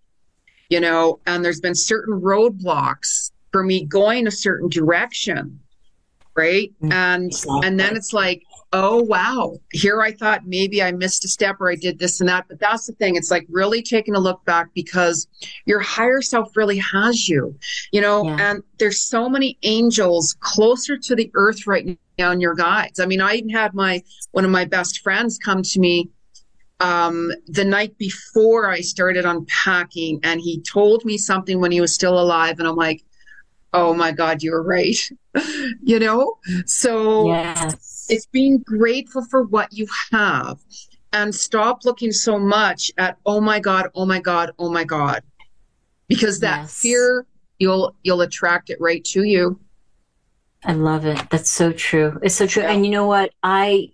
you 0.70 0.80
know. 0.80 1.20
And 1.26 1.44
there's 1.44 1.60
been 1.60 1.74
certain 1.74 2.20
roadblocks 2.20 3.30
for 3.52 3.62
me 3.62 3.84
going 3.84 4.26
a 4.26 4.30
certain 4.30 4.68
direction 4.68 5.60
right? 6.36 6.72
Mm-hmm. 6.82 6.92
and 6.92 7.32
and 7.64 7.78
then 7.78 7.96
it's 7.96 8.12
like 8.12 8.42
oh 8.74 9.00
wow. 9.02 9.56
Here 9.72 10.02
i 10.02 10.10
thought 10.10 10.46
maybe 10.46 10.82
i 10.82 10.90
missed 10.90 11.24
a 11.24 11.28
step 11.28 11.56
or 11.60 11.70
i 11.70 11.76
did 11.76 11.98
this 11.98 12.20
and 12.20 12.28
that 12.28 12.46
but 12.48 12.58
that's 12.58 12.86
the 12.86 12.92
thing. 12.94 13.16
It's 13.16 13.30
like 13.30 13.46
really 13.48 13.82
taking 13.82 14.14
a 14.14 14.18
look 14.18 14.44
back 14.44 14.68
because 14.74 15.28
your 15.64 15.80
higher 15.80 16.20
self 16.20 16.56
really 16.56 16.78
has 16.78 17.28
you 17.28 17.56
you 17.92 18.00
know? 18.00 18.24
Yeah. 18.24 18.50
and 18.50 18.62
there's 18.78 19.00
so 19.00 19.28
many 19.28 19.56
angels 19.62 20.36
closer 20.40 20.98
to 20.98 21.14
the 21.14 21.30
earth 21.34 21.66
right 21.66 21.98
now 22.18 22.32
in 22.32 22.40
your 22.40 22.54
guides. 22.54 22.98
I 22.98 23.06
mean 23.06 23.20
i 23.20 23.34
even 23.34 23.48
had 23.48 23.74
my 23.74 24.02
one 24.32 24.44
of 24.44 24.50
my 24.50 24.64
best 24.64 25.00
friends 25.00 25.38
come 25.38 25.62
to 25.62 25.80
me 25.80 26.10
um, 26.80 27.30
the 27.46 27.64
night 27.64 27.96
before 27.98 28.68
i 28.68 28.80
started 28.80 29.24
unpacking 29.24 30.18
and 30.24 30.40
he 30.40 30.60
told 30.62 31.04
me 31.04 31.16
something 31.16 31.60
when 31.60 31.70
he 31.70 31.80
was 31.80 31.94
still 31.94 32.18
alive 32.18 32.58
and 32.58 32.66
i'm 32.66 32.74
like 32.74 33.04
oh 33.72 33.94
my 33.94 34.10
god 34.10 34.42
you're 34.42 34.62
right. 34.62 34.96
You 35.82 35.98
know? 35.98 36.38
So 36.64 37.26
yes 37.26 37.93
it's 38.08 38.26
being 38.26 38.58
grateful 38.58 39.24
for 39.24 39.44
what 39.44 39.72
you 39.72 39.86
have. 40.12 40.58
And 41.12 41.32
stop 41.34 41.84
looking 41.84 42.10
so 42.10 42.38
much 42.38 42.90
at 42.98 43.16
oh 43.24 43.40
my 43.40 43.60
god 43.60 43.88
oh 43.94 44.04
my 44.04 44.20
god 44.20 44.50
oh 44.58 44.70
my 44.70 44.84
god. 44.84 45.22
Because 46.08 46.40
that 46.40 46.62
yes. 46.62 46.80
fear 46.80 47.26
you'll 47.58 47.96
you'll 48.02 48.22
attract 48.22 48.70
it 48.70 48.80
right 48.80 49.04
to 49.06 49.22
you. 49.22 49.60
I 50.64 50.72
love 50.72 51.04
it. 51.04 51.20
That's 51.30 51.50
so 51.50 51.72
true. 51.72 52.18
It's 52.22 52.34
so 52.34 52.46
true. 52.46 52.62
Yeah. 52.62 52.72
and 52.72 52.84
you 52.84 52.90
know 52.90 53.06
what? 53.06 53.30
I 53.42 53.90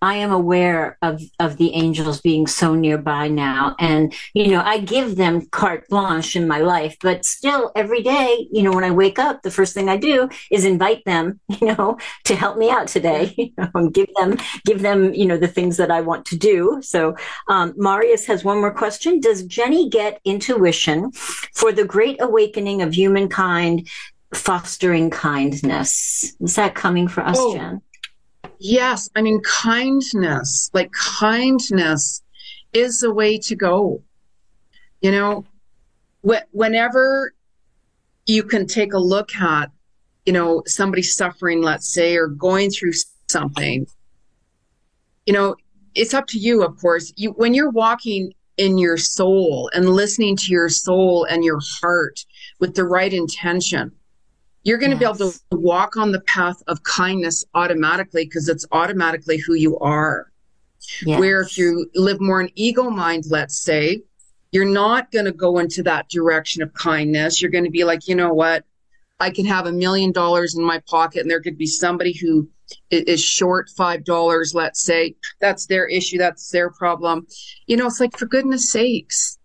I 0.00 0.16
am 0.16 0.32
aware 0.32 0.96
of, 1.02 1.20
of 1.40 1.56
the 1.56 1.74
angels 1.74 2.20
being 2.20 2.46
so 2.46 2.74
nearby 2.74 3.28
now. 3.28 3.74
And, 3.78 4.14
you 4.32 4.48
know, 4.48 4.62
I 4.62 4.78
give 4.78 5.16
them 5.16 5.46
carte 5.46 5.88
blanche 5.88 6.36
in 6.36 6.46
my 6.46 6.58
life, 6.58 6.96
but 7.00 7.24
still 7.24 7.72
every 7.74 8.02
day, 8.02 8.48
you 8.52 8.62
know, 8.62 8.72
when 8.72 8.84
I 8.84 8.90
wake 8.90 9.18
up, 9.18 9.42
the 9.42 9.50
first 9.50 9.74
thing 9.74 9.88
I 9.88 9.96
do 9.96 10.28
is 10.50 10.64
invite 10.64 11.04
them, 11.04 11.40
you 11.60 11.74
know, 11.74 11.98
to 12.24 12.36
help 12.36 12.56
me 12.58 12.70
out 12.70 12.88
today, 12.88 13.34
you 13.38 13.52
know, 13.58 13.70
and 13.74 13.92
give 13.92 14.08
them, 14.16 14.36
give 14.64 14.82
them, 14.82 15.14
you 15.14 15.26
know, 15.26 15.36
the 15.36 15.48
things 15.48 15.76
that 15.78 15.90
I 15.90 16.00
want 16.00 16.26
to 16.26 16.36
do. 16.36 16.78
So, 16.82 17.16
um, 17.48 17.74
Marius 17.76 18.26
has 18.26 18.44
one 18.44 18.58
more 18.58 18.74
question. 18.74 19.20
Does 19.20 19.42
Jenny 19.44 19.88
get 19.88 20.20
intuition 20.24 21.10
for 21.12 21.72
the 21.72 21.84
great 21.84 22.20
awakening 22.20 22.82
of 22.82 22.94
humankind 22.94 23.88
fostering 24.32 25.10
kindness? 25.10 26.34
Is 26.40 26.54
that 26.54 26.74
coming 26.74 27.08
for 27.08 27.22
us, 27.22 27.36
oh. 27.38 27.54
Jen? 27.54 27.82
Yes, 28.58 29.08
I 29.14 29.22
mean, 29.22 29.40
kindness, 29.42 30.70
like 30.74 30.90
kindness 30.92 32.22
is 32.72 33.00
the 33.00 33.12
way 33.12 33.38
to 33.38 33.54
go. 33.54 34.02
You 35.00 35.12
know, 35.12 35.44
wh- 36.26 36.52
whenever 36.52 37.32
you 38.26 38.42
can 38.42 38.66
take 38.66 38.92
a 38.92 38.98
look 38.98 39.34
at, 39.36 39.70
you 40.26 40.32
know, 40.32 40.62
somebody 40.66 41.02
suffering, 41.02 41.62
let's 41.62 41.88
say, 41.88 42.16
or 42.16 42.26
going 42.26 42.70
through 42.70 42.92
something, 43.28 43.86
you 45.24 45.32
know, 45.32 45.56
it's 45.94 46.14
up 46.14 46.26
to 46.28 46.38
you, 46.38 46.62
of 46.62 46.78
course. 46.80 47.12
You, 47.16 47.30
when 47.32 47.54
you're 47.54 47.70
walking 47.70 48.32
in 48.56 48.76
your 48.76 48.96
soul 48.96 49.70
and 49.72 49.88
listening 49.88 50.36
to 50.36 50.52
your 50.52 50.68
soul 50.68 51.24
and 51.24 51.44
your 51.44 51.60
heart 51.80 52.24
with 52.58 52.74
the 52.74 52.84
right 52.84 53.12
intention, 53.12 53.92
you're 54.68 54.76
going 54.76 54.90
to 54.90 54.98
yes. 54.98 55.16
be 55.16 55.24
able 55.24 55.32
to 55.32 55.40
walk 55.52 55.96
on 55.96 56.12
the 56.12 56.20
path 56.20 56.62
of 56.66 56.82
kindness 56.82 57.42
automatically 57.54 58.26
because 58.26 58.50
it's 58.50 58.66
automatically 58.70 59.38
who 59.38 59.54
you 59.54 59.78
are. 59.78 60.30
Yes. 61.02 61.18
Where 61.18 61.40
if 61.40 61.56
you 61.56 61.90
live 61.94 62.20
more 62.20 62.42
in 62.42 62.50
ego 62.54 62.90
mind, 62.90 63.24
let's 63.30 63.58
say, 63.58 64.02
you're 64.52 64.66
not 64.66 65.10
going 65.10 65.24
to 65.24 65.32
go 65.32 65.58
into 65.58 65.82
that 65.84 66.10
direction 66.10 66.62
of 66.62 66.74
kindness. 66.74 67.40
You're 67.40 67.50
going 67.50 67.64
to 67.64 67.70
be 67.70 67.84
like, 67.84 68.08
you 68.08 68.14
know 68.14 68.34
what? 68.34 68.64
I 69.18 69.30
can 69.30 69.46
have 69.46 69.64
a 69.64 69.72
million 69.72 70.12
dollars 70.12 70.54
in 70.54 70.62
my 70.62 70.80
pocket 70.86 71.22
and 71.22 71.30
there 71.30 71.40
could 71.40 71.56
be 71.56 71.66
somebody 71.66 72.12
who 72.12 72.48
is 72.90 73.22
short 73.22 73.70
five 73.74 74.04
dollars, 74.04 74.54
let's 74.54 74.82
say. 74.82 75.16
That's 75.40 75.64
their 75.64 75.86
issue. 75.86 76.18
That's 76.18 76.50
their 76.50 76.70
problem. 76.70 77.26
You 77.66 77.78
know, 77.78 77.86
it's 77.86 78.00
like, 78.00 78.18
for 78.18 78.26
goodness 78.26 78.70
sakes, 78.70 79.38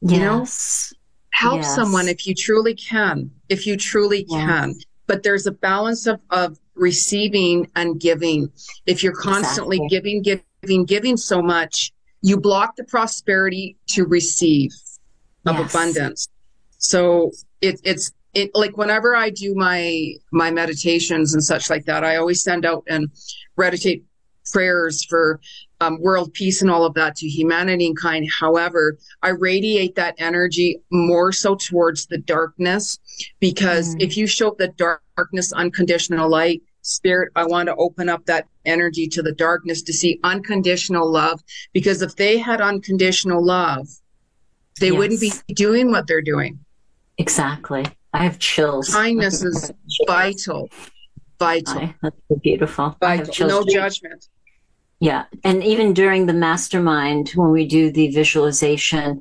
yes. 0.00 0.12
you 0.12 0.18
know, 0.18 0.44
help 1.34 1.56
yes. 1.56 1.74
someone 1.74 2.08
if 2.08 2.26
you 2.26 2.34
truly 2.34 2.74
can, 2.74 3.28
if 3.48 3.66
you 3.66 3.76
truly 3.76 4.24
yes. 4.28 4.46
can. 4.46 4.74
But 5.06 5.24
there's 5.24 5.46
a 5.46 5.50
balance 5.50 6.06
of, 6.06 6.20
of 6.30 6.58
receiving 6.76 7.68
and 7.74 8.00
giving. 8.00 8.50
If 8.86 9.02
you're 9.02 9.16
constantly 9.16 9.78
exactly. 9.78 10.20
giving, 10.20 10.40
giving, 10.62 10.84
giving 10.84 11.16
so 11.16 11.42
much, 11.42 11.92
you 12.22 12.38
block 12.38 12.76
the 12.76 12.84
prosperity 12.84 13.76
to 13.88 14.06
receive 14.06 14.70
of 15.44 15.56
yes. 15.56 15.74
abundance. 15.74 16.28
So 16.78 17.32
it, 17.60 17.80
it's 17.82 18.12
it 18.32 18.50
like 18.54 18.76
whenever 18.76 19.16
I 19.16 19.30
do 19.30 19.54
my 19.54 20.12
my 20.30 20.50
meditations 20.50 21.34
and 21.34 21.42
such 21.42 21.68
like 21.68 21.84
that, 21.86 22.04
I 22.04 22.16
always 22.16 22.42
send 22.42 22.64
out 22.64 22.84
and 22.88 23.10
meditate 23.56 24.04
prayers 24.52 25.04
for 25.04 25.40
um, 25.80 26.00
world 26.00 26.32
peace 26.32 26.62
and 26.62 26.70
all 26.70 26.84
of 26.84 26.94
that 26.94 27.16
to 27.16 27.26
humanity 27.26 27.86
and 27.86 27.98
kind. 27.98 28.26
However, 28.40 28.98
I 29.22 29.30
radiate 29.30 29.94
that 29.96 30.14
energy 30.18 30.80
more 30.90 31.32
so 31.32 31.54
towards 31.54 32.06
the 32.06 32.18
darkness 32.18 32.98
because 33.40 33.94
mm. 33.94 34.02
if 34.02 34.16
you 34.16 34.26
show 34.26 34.54
the 34.58 34.68
darkness 34.68 35.52
unconditional 35.52 36.28
light, 36.28 36.62
spirit, 36.82 37.32
I 37.34 37.46
want 37.46 37.68
to 37.68 37.76
open 37.76 38.08
up 38.08 38.26
that 38.26 38.46
energy 38.64 39.08
to 39.08 39.22
the 39.22 39.32
darkness 39.32 39.82
to 39.82 39.92
see 39.92 40.20
unconditional 40.22 41.10
love. 41.10 41.42
Because 41.72 42.02
if 42.02 42.16
they 42.16 42.38
had 42.38 42.60
unconditional 42.60 43.44
love, 43.44 43.88
they 44.80 44.88
yes. 44.88 44.96
wouldn't 44.96 45.20
be 45.20 45.32
doing 45.54 45.90
what 45.90 46.06
they're 46.06 46.22
doing. 46.22 46.58
Exactly. 47.18 47.84
I 48.12 48.24
have 48.24 48.38
chills. 48.38 48.92
Kindness 48.92 49.42
is 49.42 49.72
vital. 50.06 50.68
Vital. 51.38 51.78
I, 51.78 51.94
that's 52.02 52.16
beautiful. 52.42 52.96
Vital. 53.00 53.48
No 53.48 53.64
judgment. 53.64 54.28
Yeah. 55.00 55.24
And 55.42 55.62
even 55.62 55.92
during 55.92 56.26
the 56.26 56.32
mastermind, 56.32 57.30
when 57.34 57.50
we 57.50 57.66
do 57.66 57.90
the 57.90 58.08
visualization, 58.08 59.20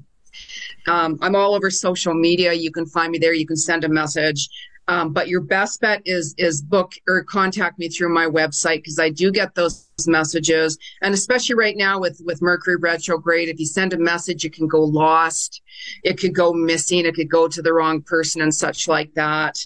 Um, 0.88 1.18
I'm 1.20 1.34
all 1.34 1.54
over 1.54 1.70
social 1.70 2.14
media. 2.14 2.52
You 2.52 2.70
can 2.70 2.86
find 2.86 3.10
me 3.10 3.18
there. 3.18 3.32
You 3.32 3.46
can 3.46 3.56
send 3.56 3.82
a 3.84 3.88
message. 3.88 4.48
Um, 4.88 5.12
but 5.12 5.28
your 5.28 5.40
best 5.40 5.80
bet 5.80 6.02
is 6.04 6.34
is 6.38 6.62
book 6.62 6.92
or 7.08 7.24
contact 7.24 7.78
me 7.78 7.88
through 7.88 8.14
my 8.14 8.26
website 8.26 8.76
because 8.76 9.00
I 9.00 9.10
do 9.10 9.32
get 9.32 9.54
those 9.54 9.88
messages, 10.06 10.78
and 11.02 11.12
especially 11.12 11.56
right 11.56 11.76
now 11.76 11.98
with 11.98 12.20
with 12.24 12.40
Mercury 12.40 12.76
retrograde, 12.76 13.48
if 13.48 13.58
you 13.58 13.66
send 13.66 13.92
a 13.92 13.98
message, 13.98 14.44
it 14.44 14.52
can 14.52 14.68
go 14.68 14.82
lost, 14.82 15.60
it 16.04 16.18
could 16.18 16.34
go 16.34 16.52
missing, 16.52 17.04
it 17.04 17.16
could 17.16 17.30
go 17.30 17.48
to 17.48 17.62
the 17.62 17.72
wrong 17.72 18.00
person, 18.02 18.42
and 18.42 18.54
such 18.54 18.86
like 18.86 19.12
that. 19.14 19.58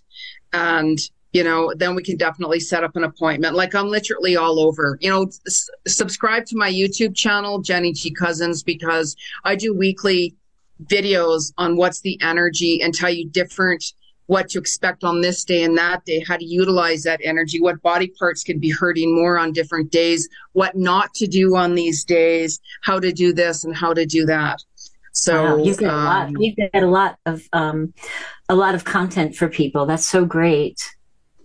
And 0.54 0.98
you 1.32 1.44
know, 1.44 1.72
then 1.76 1.94
we 1.94 2.02
can 2.02 2.16
definitely 2.16 2.58
set 2.58 2.82
up 2.82 2.96
an 2.96 3.04
appointment. 3.04 3.54
Like 3.54 3.74
I'm 3.74 3.88
literally 3.88 4.36
all 4.36 4.58
over. 4.58 4.98
You 5.00 5.10
know, 5.10 5.30
s- 5.46 5.68
subscribe 5.86 6.46
to 6.46 6.56
my 6.56 6.70
YouTube 6.70 7.14
channel, 7.14 7.60
Jenny 7.60 7.92
G 7.92 8.10
Cousins, 8.10 8.62
because 8.62 9.16
I 9.44 9.54
do 9.54 9.74
weekly 9.74 10.34
videos 10.84 11.52
on 11.58 11.76
what's 11.76 12.00
the 12.00 12.18
energy 12.22 12.80
and 12.82 12.94
tell 12.94 13.10
you 13.10 13.28
different 13.28 13.92
what 14.30 14.48
to 14.48 14.60
expect 14.60 15.02
on 15.02 15.20
this 15.20 15.42
day 15.42 15.64
and 15.64 15.76
that 15.76 16.04
day, 16.04 16.24
how 16.28 16.36
to 16.36 16.44
utilize 16.44 17.02
that 17.02 17.20
energy, 17.24 17.60
what 17.60 17.82
body 17.82 18.12
parts 18.16 18.44
can 18.44 18.60
be 18.60 18.70
hurting 18.70 19.12
more 19.12 19.36
on 19.36 19.52
different 19.52 19.90
days, 19.90 20.28
what 20.52 20.76
not 20.76 21.12
to 21.12 21.26
do 21.26 21.56
on 21.56 21.74
these 21.74 22.04
days, 22.04 22.60
how 22.84 23.00
to 23.00 23.10
do 23.10 23.32
this 23.32 23.64
and 23.64 23.74
how 23.74 23.92
to 23.92 24.06
do 24.06 24.24
that. 24.26 24.62
So 25.10 25.56
wow, 25.56 25.64
you 25.64 25.74
get 25.74 25.90
um, 25.90 25.96
a 25.96 26.04
lot. 26.04 26.26
Um, 26.28 26.36
you 26.38 26.54
get 26.54 26.70
a 26.74 26.86
lot 26.86 27.18
of 27.26 27.42
um, 27.52 27.92
a 28.48 28.54
lot 28.54 28.76
of 28.76 28.84
content 28.84 29.34
for 29.34 29.48
people. 29.48 29.84
That's 29.84 30.08
so 30.08 30.24
great. 30.24 30.80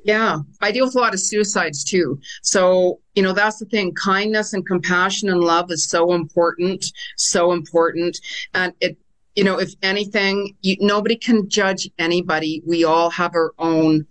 Yeah, 0.04 0.38
I 0.62 0.72
deal 0.72 0.86
with 0.86 0.94
a 0.94 1.00
lot 1.00 1.16
of 1.16 1.20
suicides 1.20 1.84
too. 1.84 2.20
So, 2.44 3.00
you 3.16 3.24
know, 3.24 3.34
that's 3.34 3.58
the 3.58 3.66
thing. 3.66 3.96
Kindness 3.96 4.54
and 4.54 4.64
compassion 4.64 5.28
and 5.30 5.42
love 5.42 5.72
is 5.72 5.90
so 5.90 6.14
important, 6.14 6.86
so 7.18 7.52
important. 7.52 8.20
And 8.54 8.74
it 8.80 8.96
you 9.36 9.44
know, 9.44 9.60
if 9.60 9.74
anything, 9.82 10.56
you, 10.62 10.78
nobody 10.80 11.16
can 11.16 11.50
judge 11.50 11.90
anybody. 12.00 12.64
We 12.66 12.84
all 12.84 13.10
have 13.10 13.36
our 13.36 13.54
own 13.60 14.08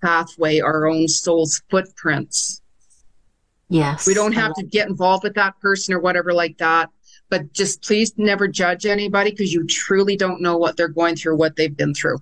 pathway, 0.00 0.60
our 0.60 0.86
own 0.86 1.08
soul's 1.08 1.62
footprints. 1.68 2.62
Yes. 3.68 4.06
We 4.06 4.14
don't 4.14 4.32
have 4.32 4.54
to 4.54 4.62
get 4.62 4.88
involved 4.88 5.24
with 5.24 5.34
that 5.34 5.58
person 5.60 5.94
or 5.94 6.00
whatever 6.00 6.32
like 6.32 6.56
that. 6.58 6.90
But 7.28 7.52
just 7.52 7.82
please 7.82 8.16
never 8.16 8.48
judge 8.48 8.86
anybody 8.86 9.30
because 9.30 9.52
you 9.52 9.66
truly 9.66 10.16
don't 10.16 10.40
know 10.40 10.56
what 10.56 10.76
they're 10.76 10.88
going 10.88 11.16
through, 11.16 11.36
what 11.36 11.56
they've 11.56 11.76
been 11.76 11.92
through. 11.92 12.18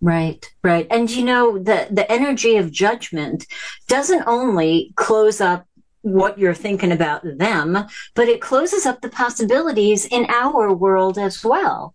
Right, 0.00 0.48
right. 0.62 0.86
And 0.90 1.10
you 1.10 1.24
know, 1.24 1.58
the, 1.58 1.88
the 1.90 2.10
energy 2.10 2.56
of 2.56 2.70
judgment 2.70 3.46
doesn't 3.88 4.22
only 4.26 4.92
close 4.94 5.40
up 5.40 5.66
what 6.02 6.38
you're 6.38 6.54
thinking 6.54 6.92
about 6.92 7.22
them, 7.24 7.86
but 8.14 8.28
it 8.28 8.40
closes 8.40 8.86
up 8.86 9.00
the 9.00 9.08
possibilities 9.08 10.06
in 10.06 10.26
our 10.30 10.72
world 10.74 11.18
as 11.18 11.44
well. 11.44 11.94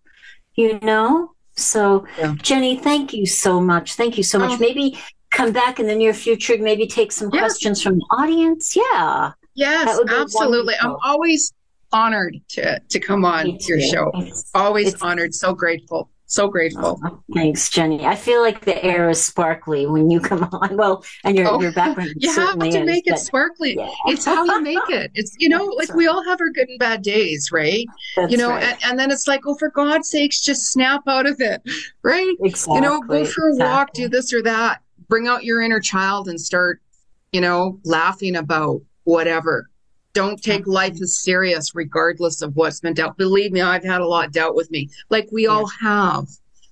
You 0.54 0.78
know? 0.80 1.32
So, 1.56 2.06
yeah. 2.18 2.34
Jenny, 2.36 2.76
thank 2.76 3.12
you 3.12 3.26
so 3.26 3.60
much. 3.60 3.94
Thank 3.94 4.16
you 4.16 4.22
so 4.22 4.38
much. 4.38 4.52
Oh. 4.52 4.58
Maybe 4.58 4.98
come 5.30 5.52
back 5.52 5.80
in 5.80 5.86
the 5.86 5.94
near 5.94 6.14
future, 6.14 6.56
maybe 6.58 6.86
take 6.86 7.12
some 7.12 7.30
yes. 7.32 7.40
questions 7.40 7.82
from 7.82 7.98
the 7.98 8.06
audience. 8.10 8.76
Yeah. 8.76 9.32
Yes, 9.54 9.98
absolutely. 10.08 10.74
Wonderful. 10.82 10.90
I'm 10.90 10.96
always 11.02 11.52
honored 11.92 12.36
to 12.48 12.78
to 12.80 13.00
come 13.00 13.24
on 13.24 13.58
your 13.60 13.80
show. 13.80 14.10
It's, 14.16 14.50
always 14.54 14.94
it's, 14.94 15.02
honored, 15.02 15.34
so 15.34 15.54
grateful. 15.54 16.10
So 16.28 16.48
grateful. 16.48 17.00
Oh, 17.04 17.22
thanks, 17.34 17.70
Jeni. 17.70 18.04
I 18.04 18.16
feel 18.16 18.42
like 18.42 18.64
the 18.64 18.84
air 18.84 19.08
is 19.08 19.24
sparkly 19.24 19.86
when 19.86 20.10
you 20.10 20.18
come 20.18 20.42
on. 20.52 20.76
Well, 20.76 21.04
and 21.22 21.36
your, 21.36 21.48
oh, 21.48 21.60
your 21.60 21.72
background. 21.72 22.10
You 22.16 22.32
have 22.34 22.58
to 22.58 22.66
is, 22.66 22.84
make 22.84 23.06
it 23.06 23.18
sparkly. 23.18 23.76
Yeah. 23.76 23.88
It's 24.06 24.24
how 24.24 24.44
you 24.44 24.60
make 24.60 24.78
it. 24.88 25.12
It's, 25.14 25.36
you 25.38 25.48
know, 25.48 25.64
like 25.64 25.90
right. 25.90 25.96
we 25.96 26.08
all 26.08 26.24
have 26.24 26.40
our 26.40 26.50
good 26.50 26.68
and 26.68 26.78
bad 26.80 27.02
days, 27.02 27.50
right? 27.52 27.86
That's 28.16 28.32
you 28.32 28.38
know, 28.38 28.50
right. 28.50 28.64
and, 28.64 28.78
and, 28.84 28.98
then 28.98 29.12
it's 29.12 29.28
like, 29.28 29.46
oh, 29.46 29.54
for 29.54 29.70
God's 29.70 30.10
sakes, 30.10 30.40
just 30.40 30.72
snap 30.72 31.02
out 31.06 31.26
of 31.26 31.40
it, 31.40 31.62
right? 32.02 32.34
Exactly. 32.40 32.74
You 32.74 32.80
know, 32.80 33.00
go 33.00 33.24
for 33.24 33.48
a 33.48 33.52
exactly. 33.52 33.58
walk, 33.58 33.92
do 33.92 34.08
this 34.08 34.32
or 34.32 34.42
that, 34.42 34.82
bring 35.08 35.28
out 35.28 35.44
your 35.44 35.62
inner 35.62 35.80
child 35.80 36.28
and 36.28 36.40
start, 36.40 36.82
you 37.30 37.40
know, 37.40 37.78
laughing 37.84 38.36
about 38.36 38.80
whatever 39.04 39.70
don't 40.16 40.42
take 40.42 40.62
mm-hmm. 40.62 40.70
life 40.70 41.02
as 41.02 41.18
serious 41.18 41.74
regardless 41.74 42.40
of 42.40 42.56
what's 42.56 42.80
been 42.80 42.94
dealt. 42.94 43.18
Believe 43.18 43.52
me, 43.52 43.60
I've 43.60 43.84
had 43.84 44.00
a 44.00 44.06
lot 44.06 44.32
dealt 44.32 44.56
with 44.56 44.70
me, 44.70 44.88
like 45.10 45.28
we 45.30 45.46
all 45.46 45.66
have, 45.66 46.26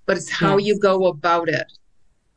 but 0.06 0.16
it's 0.16 0.30
how 0.30 0.56
yes. 0.56 0.66
you 0.66 0.78
go 0.80 1.08
about 1.08 1.50
it. 1.50 1.70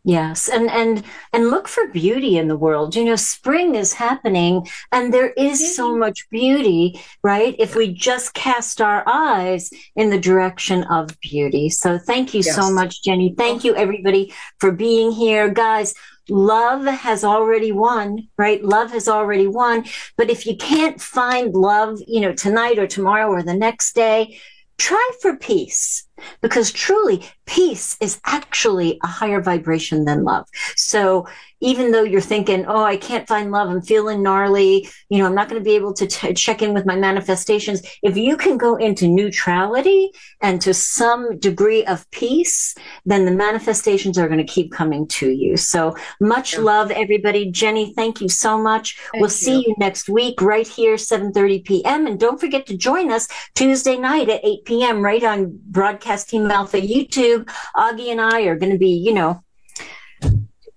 Yes, 0.07 0.47
and 0.47 0.69
and 0.69 1.03
and 1.33 1.49
look 1.49 1.67
for 1.67 1.85
beauty 1.87 2.37
in 2.37 2.47
the 2.47 2.55
world. 2.55 2.95
You 2.95 3.03
know, 3.03 3.17
spring 3.17 3.75
is 3.75 3.91
happening, 3.91 4.65
and 4.93 5.13
there 5.13 5.31
is 5.31 5.75
so 5.75 5.89
mm-hmm. 5.89 5.99
much 5.99 6.29
beauty, 6.29 7.01
right? 7.23 7.53
If 7.59 7.75
we 7.75 7.93
just 7.93 8.33
cast 8.33 8.79
our 8.79 9.03
eyes 9.05 9.69
in 9.97 10.09
the 10.09 10.17
direction 10.17 10.85
of 10.85 11.19
beauty. 11.19 11.67
So, 11.67 11.97
thank 11.97 12.33
you 12.33 12.39
yes. 12.39 12.55
so 12.55 12.71
much, 12.71 13.03
Jeni. 13.03 13.35
Thank 13.35 13.65
you, 13.65 13.75
everybody, 13.75 14.33
for 14.61 14.71
being 14.71 15.11
here, 15.11 15.49
guys 15.49 15.93
love 16.29 16.85
has 16.85 17.23
already 17.23 17.71
won, 17.71 18.27
right? 18.37 18.61
Love 18.61 18.91
has 18.91 19.07
already 19.07 19.47
won. 19.47 19.85
But 20.17 20.29
if 20.29 20.45
you 20.45 20.57
can't 20.57 21.01
find 21.01 21.53
love, 21.53 21.99
you 22.05 22.19
know, 22.19 22.33
tonight 22.33 22.79
or 22.79 22.85
tomorrow 22.85 23.29
or 23.29 23.43
the 23.43 23.53
next 23.53 23.95
day, 23.95 24.37
try 24.77 25.11
for 25.21 25.35
peace. 25.37 26.07
because 26.41 26.71
truly 26.71 27.23
peace 27.45 27.95
is 28.01 28.19
actually 28.25 28.99
a 29.03 29.07
higher 29.07 29.41
vibration 29.41 30.05
than 30.05 30.23
love. 30.23 30.47
So 30.75 31.27
even 31.59 31.91
though 31.91 32.03
you're 32.03 32.21
thinking, 32.21 32.65
oh, 32.67 32.83
I 32.83 32.97
can't 32.97 33.27
find 33.27 33.51
love, 33.51 33.69
I'm 33.69 33.81
feeling 33.81 34.21
gnarly, 34.21 34.89
you 35.09 35.19
know, 35.19 35.25
I'm 35.25 35.35
not 35.35 35.49
going 35.49 35.61
to 35.61 35.65
be 35.65 35.75
able 35.75 35.93
to 35.93 36.07
t- 36.07 36.33
check 36.33 36.61
in 36.61 36.73
with 36.73 36.85
my 36.85 36.95
manifestations. 36.95 37.81
If 38.03 38.17
you 38.17 38.37
can 38.37 38.57
go 38.57 38.75
into 38.75 39.07
neutrality 39.07 40.11
and 40.41 40.61
to 40.61 40.73
some 40.73 41.39
degree 41.39 41.85
of 41.85 42.09
peace, 42.11 42.75
then 43.05 43.25
the 43.25 43.31
manifestations 43.31 44.17
are 44.17 44.27
going 44.27 44.45
to 44.45 44.53
keep 44.53 44.71
coming 44.71 45.07
to 45.07 45.29
you. 45.29 45.57
So 45.57 45.95
much 46.21 46.53
yeah. 46.53 46.59
love, 46.59 46.91
everybody. 46.91 47.51
Jeni, 47.51 47.93
thank 47.95 48.21
you 48.21 48.29
so 48.29 48.57
much. 48.57 48.97
Thank 49.11 49.21
we'll 49.21 49.29
you. 49.29 49.35
see 49.35 49.59
you 49.67 49.75
next 49.79 50.09
week 50.09 50.41
right 50.41 50.67
here, 50.67 50.95
7.30 50.95 51.65
p.m. 51.65 52.07
And 52.07 52.19
don't 52.19 52.39
forget 52.39 52.65
to 52.67 52.77
join 52.77 53.11
us 53.11 53.27
Tuesday 53.55 53.97
night 53.97 54.29
at 54.29 54.45
8 54.45 54.65
p.m. 54.65 55.01
right 55.01 55.23
on 55.23 55.59
Broadcast 55.65 56.29
Team 56.29 56.49
Alpha 56.51 56.79
YouTube. 56.79 57.49
Augie 57.75 58.11
and 58.11 58.21
I 58.21 58.41
are 58.41 58.55
going 58.55 58.71
to 58.71 58.77
be, 58.77 58.91
you 58.91 59.13
know, 59.13 59.43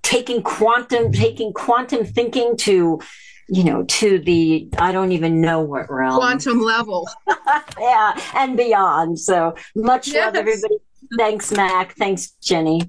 taking 0.03 0.43
quantum 0.43 1.13
taking 1.13 1.53
quantum 1.53 2.05
thinking 2.05 2.57
to 2.57 3.01
you 3.49 3.65
know 3.65 3.85
to 3.85 4.19
the 4.21 4.69
i 4.79 4.93
don't 4.93 5.13
even 5.13 5.41
know 5.41 5.61
what 5.61 5.91
realm. 5.91 6.17
Quantum 6.17 6.61
level. 6.61 7.09
Yeah 7.79 8.21
and 8.35 8.57
beyond. 8.57 9.19
So 9.19 9.55
much 9.75 10.09
yes. 10.09 10.27
love 10.27 10.37
everybody. 10.37 10.77
Thanks 11.19 11.51
mac. 11.51 11.95
Thanks 11.97 12.37
Jeni 12.43 12.89